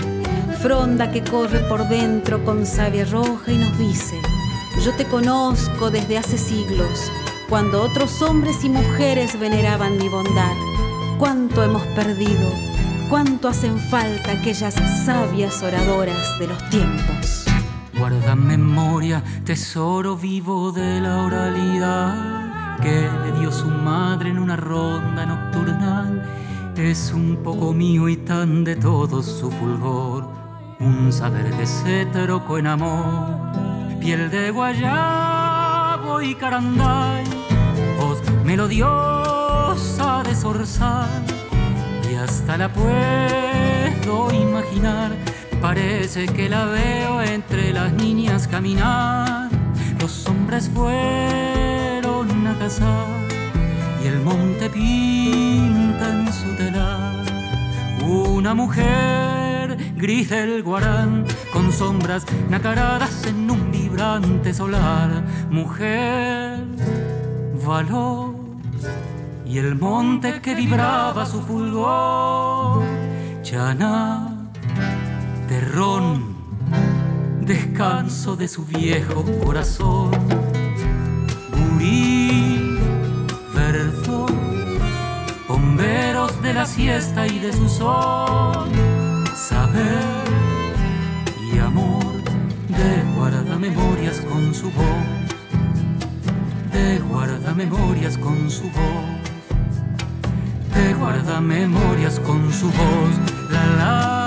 fronda 0.62 1.12
que 1.12 1.24
corre 1.24 1.60
por 1.62 1.88
dentro 1.90 2.44
con 2.46 2.66
savia 2.66 3.06
roja 3.06 3.52
y 3.52 3.58
nos 3.58 3.78
dice, 3.78 4.16
yo 4.86 4.96
te 4.96 5.06
conozco 5.06 5.92
desde 5.92 6.18
hace 6.18 6.38
siglos, 6.38 7.12
cuando 7.50 7.84
otros 7.84 8.22
hombres 8.22 8.64
y 8.64 8.70
mujeres 8.70 9.38
veneraban 9.40 9.98
mi 9.98 10.08
bondad. 10.08 10.56
Cuánto 11.20 11.64
hemos 11.64 11.84
perdido, 11.88 12.50
cuánto 13.10 13.48
hacen 13.48 13.78
falta 13.78 14.32
aquellas 14.32 14.74
sabias 15.06 15.62
oradoras 15.62 16.40
de 16.40 16.48
los 16.48 16.70
tiempos. 16.70 17.41
Guarda 18.02 18.36
memoria, 18.36 19.22
tesoro 19.46 20.18
vivo 20.18 20.72
de 20.72 21.00
la 21.00 21.22
oralidad 21.22 22.80
que 22.82 23.08
le 23.24 23.40
dio 23.40 23.52
su 23.52 23.68
madre 23.68 24.32
en 24.32 24.40
una 24.40 24.56
ronda 24.56 25.24
nocturnal. 25.24 26.24
Es 26.76 27.12
un 27.14 27.38
poco 27.44 27.74
mío 27.74 28.10
y 28.10 28.18
tan 28.18 28.64
de 28.64 28.76
todo 28.76 29.22
su 29.22 29.52
fulgor, 29.52 30.28
un 30.80 31.14
saber 31.14 31.54
se 31.68 32.08
trocó 32.08 32.58
en 32.58 32.66
amor, 32.66 33.38
piel 34.00 34.32
de 34.32 34.50
guayabo 34.50 36.24
y 36.24 36.34
caranday, 36.34 37.24
voz 38.00 38.20
melodiosa 38.44 40.24
de 40.24 40.36
zorzal, 40.36 41.24
y 42.12 42.16
hasta 42.16 42.58
la 42.58 42.74
puedo 42.74 44.32
imaginar, 44.34 45.12
parece 45.62 46.26
que 46.26 46.50
la 46.50 46.66
veo 46.66 47.22
entre 47.22 47.72
las 47.72 47.94
niñas 47.94 48.48
caminar, 48.48 49.50
los 50.00 50.28
hombres 50.28 50.70
fueron 50.74 52.48
a 52.48 52.58
cazar 52.58 53.08
y 54.04 54.08
el 54.08 54.20
monte 54.22 54.70
pinta 54.70 56.10
en 56.10 56.34
su 56.34 56.56
telar 56.56 57.12
una 58.12 58.54
mujer 58.54 59.78
gris 59.96 60.30
del 60.30 60.64
guarán 60.64 61.26
con 61.54 61.72
sombras 61.72 62.26
nacaradas 62.50 63.26
en 63.28 63.50
un 63.50 63.72
vibrante 63.72 64.54
solar. 64.54 65.24
Mujer, 65.50 66.66
valor 67.66 68.34
y 69.46 69.60
el 69.60 69.76
monte 69.76 70.42
que 70.42 70.56
vibraba 70.56 71.26
su 71.26 71.42
fulgor. 71.42 72.84
Chana, 73.44 74.31
terrón, 75.72 76.36
descanso 77.46 78.36
de 78.36 78.48
su 78.50 78.66
viejo 78.66 79.24
corazón. 79.44 80.12
Gurí, 81.54 82.78
rumberos 85.48 86.42
de 86.42 86.54
la 86.54 86.66
siesta 86.66 87.26
y 87.26 87.40
de 87.40 87.54
su 87.54 87.70
sol. 87.70 88.70
Saber 89.34 90.26
y 91.54 91.60
amor 91.60 92.04
de 92.68 93.16
guarda 93.16 93.58
memorias 93.58 94.20
con 94.22 94.54
su 94.54 94.70
voz, 94.72 95.06
de 96.74 97.00
guarda 97.00 97.54
memorias 97.54 98.18
con 98.18 98.50
su 98.50 98.64
voz, 98.64 99.08
de 100.76 100.94
guarda 100.96 101.40
memorias 101.40 102.20
con 102.20 102.52
su 102.52 102.66
voz. 102.66 103.14
La 103.50 103.66
la 103.78 104.21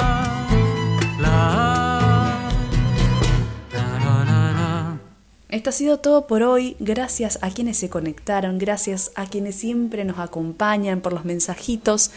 Esto 5.55 5.71
ha 5.71 5.73
sido 5.73 5.99
todo 5.99 6.27
por 6.27 6.43
hoy. 6.43 6.75
Gracias 6.81 7.39
a 7.41 7.49
quienes 7.49 7.77
se 7.77 7.89
conectaron, 7.89 8.59
gracias 8.59 9.13
a 9.15 9.27
quienes 9.27 9.55
siempre 9.55 10.05
nos 10.05 10.19
acompañan 10.19 11.01
por 11.01 11.13
los 11.13 11.25
mensajitos. 11.25 12.11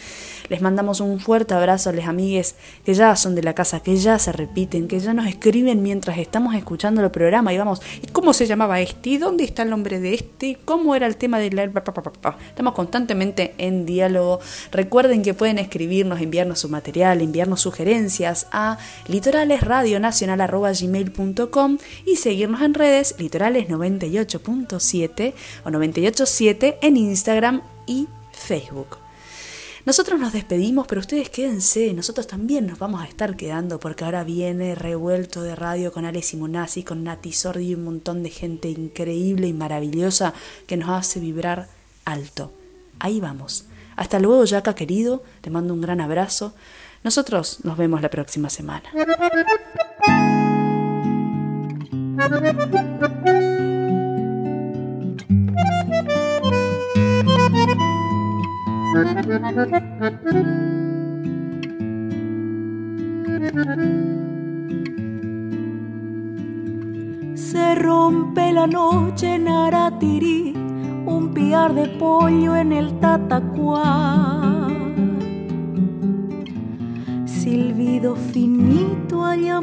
Les 0.48 0.60
mandamos 0.60 1.00
un 1.00 1.20
fuerte 1.20 1.54
abrazo 1.54 1.90
a 1.90 1.92
los 1.92 2.06
amigues 2.06 2.56
que 2.84 2.94
ya 2.94 3.14
son 3.16 3.34
de 3.34 3.42
la 3.42 3.54
casa, 3.54 3.80
que 3.80 3.96
ya 3.96 4.18
se 4.18 4.32
repiten, 4.32 4.88
que 4.88 5.00
ya 5.00 5.14
nos 5.14 5.26
escriben 5.26 5.82
mientras 5.82 6.18
estamos 6.18 6.54
escuchando 6.54 7.02
el 7.02 7.10
programa 7.10 7.52
y 7.52 7.58
vamos, 7.58 7.80
¿y 8.02 8.06
cómo 8.08 8.32
se 8.32 8.46
llamaba 8.46 8.80
este? 8.80 9.10
¿Y 9.10 9.18
dónde 9.18 9.44
está 9.44 9.62
el 9.62 9.70
nombre 9.70 10.00
de 10.00 10.14
este? 10.14 10.58
¿Cómo 10.64 10.94
era 10.94 11.06
el 11.06 11.16
tema 11.16 11.38
de 11.38 11.50
la... 11.50 11.64
Estamos 11.64 12.74
constantemente 12.74 13.54
en 13.58 13.86
diálogo. 13.86 14.40
Recuerden 14.72 15.22
que 15.22 15.34
pueden 15.34 15.58
escribirnos, 15.58 16.20
enviarnos 16.20 16.60
su 16.60 16.68
material, 16.68 17.20
enviarnos 17.20 17.60
sugerencias 17.60 18.46
a 18.52 18.78
litoralesradionacional.gmail.com 19.08 21.78
y 22.06 22.16
seguirnos 22.16 22.62
en 22.62 22.74
redes 22.74 23.14
Litorales 23.18 23.68
98.7 23.68 25.34
o 25.64 25.70
98.7 25.70 26.76
en 26.80 26.96
Instagram 26.96 27.62
y 27.86 28.06
Facebook. 28.32 29.07
Nosotros 29.88 30.20
nos 30.20 30.34
despedimos, 30.34 30.86
pero 30.86 31.00
ustedes 31.00 31.30
quédense, 31.30 31.94
nosotros 31.94 32.26
también 32.26 32.66
nos 32.66 32.78
vamos 32.78 33.00
a 33.00 33.06
estar 33.06 33.36
quedando 33.36 33.80
porque 33.80 34.04
ahora 34.04 34.22
viene 34.22 34.74
revuelto 34.74 35.40
de 35.40 35.56
radio 35.56 35.92
con 35.92 36.04
Ale 36.04 36.20
Simonazzi, 36.20 36.82
con 36.82 37.04
Nati 37.04 37.32
Sordi 37.32 37.68
y 37.68 37.74
un 37.74 37.84
montón 37.84 38.22
de 38.22 38.28
gente 38.28 38.68
increíble 38.68 39.46
y 39.46 39.54
maravillosa 39.54 40.34
que 40.66 40.76
nos 40.76 40.90
hace 40.90 41.20
vibrar 41.20 41.68
alto. 42.04 42.52
Ahí 42.98 43.18
vamos. 43.18 43.64
Hasta 43.96 44.18
luego, 44.18 44.44
Yaca 44.44 44.74
querido, 44.74 45.22
te 45.40 45.48
mando 45.48 45.72
un 45.72 45.80
gran 45.80 46.02
abrazo. 46.02 46.52
Nosotros 47.02 47.60
nos 47.64 47.78
vemos 47.78 48.02
la 48.02 48.10
próxima 48.10 48.50
semana. 48.50 48.90
Se 67.34 67.74
rompe 67.76 68.52
la 68.52 68.66
noche 68.66 69.36
en 69.36 69.46
Aratirí, 69.46 70.52
un 71.06 71.32
piar 71.32 71.74
de 71.74 71.86
pollo 71.90 72.56
en 72.56 72.72
el 72.72 72.98
tatacuá. 72.98 74.68
Silbido 77.24 78.16
finito 78.16 79.24
allá 79.24 79.60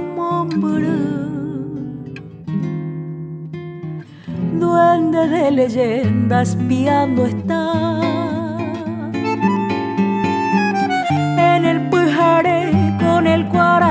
Duende 4.59 5.27
de 5.27 5.51
leyenda 5.51 6.41
espiando 6.41 7.25
está. 7.25 8.14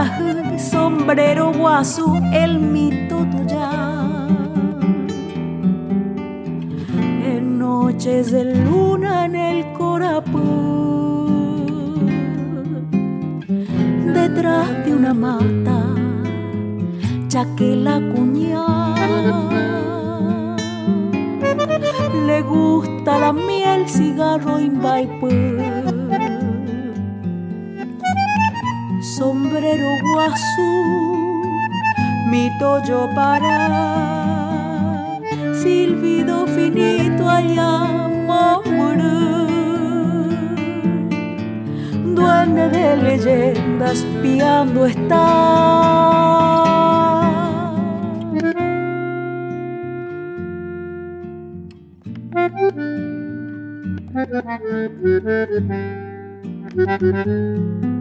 Cuaraje, 0.08 0.58
sombrero 0.58 1.52
guasu, 1.52 2.20
el 2.32 2.58
mito 2.58 3.26
tuya. 3.30 3.70
En 7.24 7.58
noches 7.58 8.30
de 8.32 8.44
luna 8.64 9.26
en 9.26 9.36
el 9.36 9.72
corapú, 9.72 10.40
detrás 14.14 14.84
de 14.84 14.94
una 14.94 15.14
mata, 15.14 15.82
la 17.58 18.00
cuñada 18.14 19.04
le 22.26 22.42
gusta 22.42 23.18
la 23.18 23.32
miel, 23.32 23.88
cigarro 23.88 24.60
y 24.60 24.70
Sombrero 29.18 29.90
guazú, 30.02 30.70
mi 32.30 32.50
toyo 32.58 33.08
para, 33.14 33.58
silbido 35.54 36.46
finito 36.48 37.28
allá 37.28 38.10
Duende 42.16 42.68
de 42.68 42.96
leyendas 42.96 44.04
piando 44.20 44.86
está. 44.86 45.24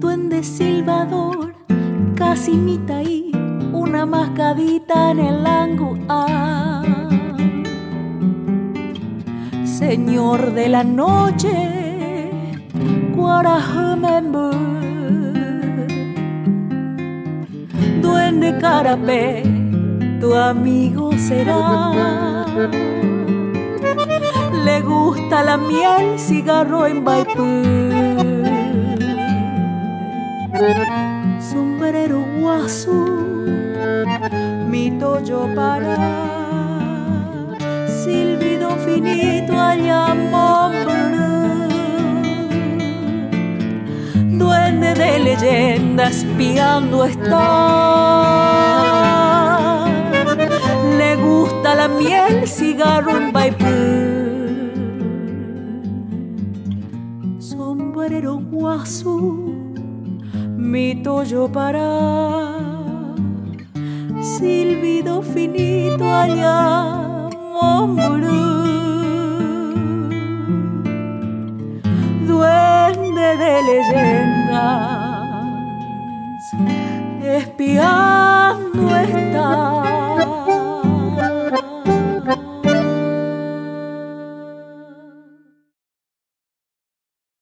Duende 0.00 0.42
silbador, 0.42 1.54
casi 2.14 2.52
mitaí, 2.52 3.30
una 3.72 4.06
mascadita 4.06 5.10
en 5.10 5.18
el 5.18 5.46
ángulo 5.46 5.98
Señor 9.78 10.54
de 10.54 10.68
la 10.68 10.82
noche, 10.82 11.77
Le 24.64 24.80
gusta 24.82 25.44
la 25.44 25.56
miel, 25.56 26.18
cigarro 26.18 26.86
en 26.86 27.04
Baipú. 27.04 27.46
Sombrero 31.40 32.24
guasu, 32.40 33.04
mi 34.68 34.90
toyo 34.98 35.48
para 35.54 35.96
silbido 37.86 38.70
finito 38.84 39.52
allá 39.56 40.14
Duende 44.38 44.94
de 44.94 45.18
leyendas 45.18 46.16
espiando 46.16 47.04
está. 47.04 48.77
La 51.76 51.86
miel, 51.86 52.46
cigarro 52.46 53.16
en 53.16 53.32
baipú. 53.32 53.66
Sombrero 57.38 58.40
guasu, 58.50 59.54
mi 60.56 61.02
toyo 61.02 61.46
para. 61.52 62.56
Silbido 64.20 65.22
finito 65.22 66.04
allá 66.04 66.97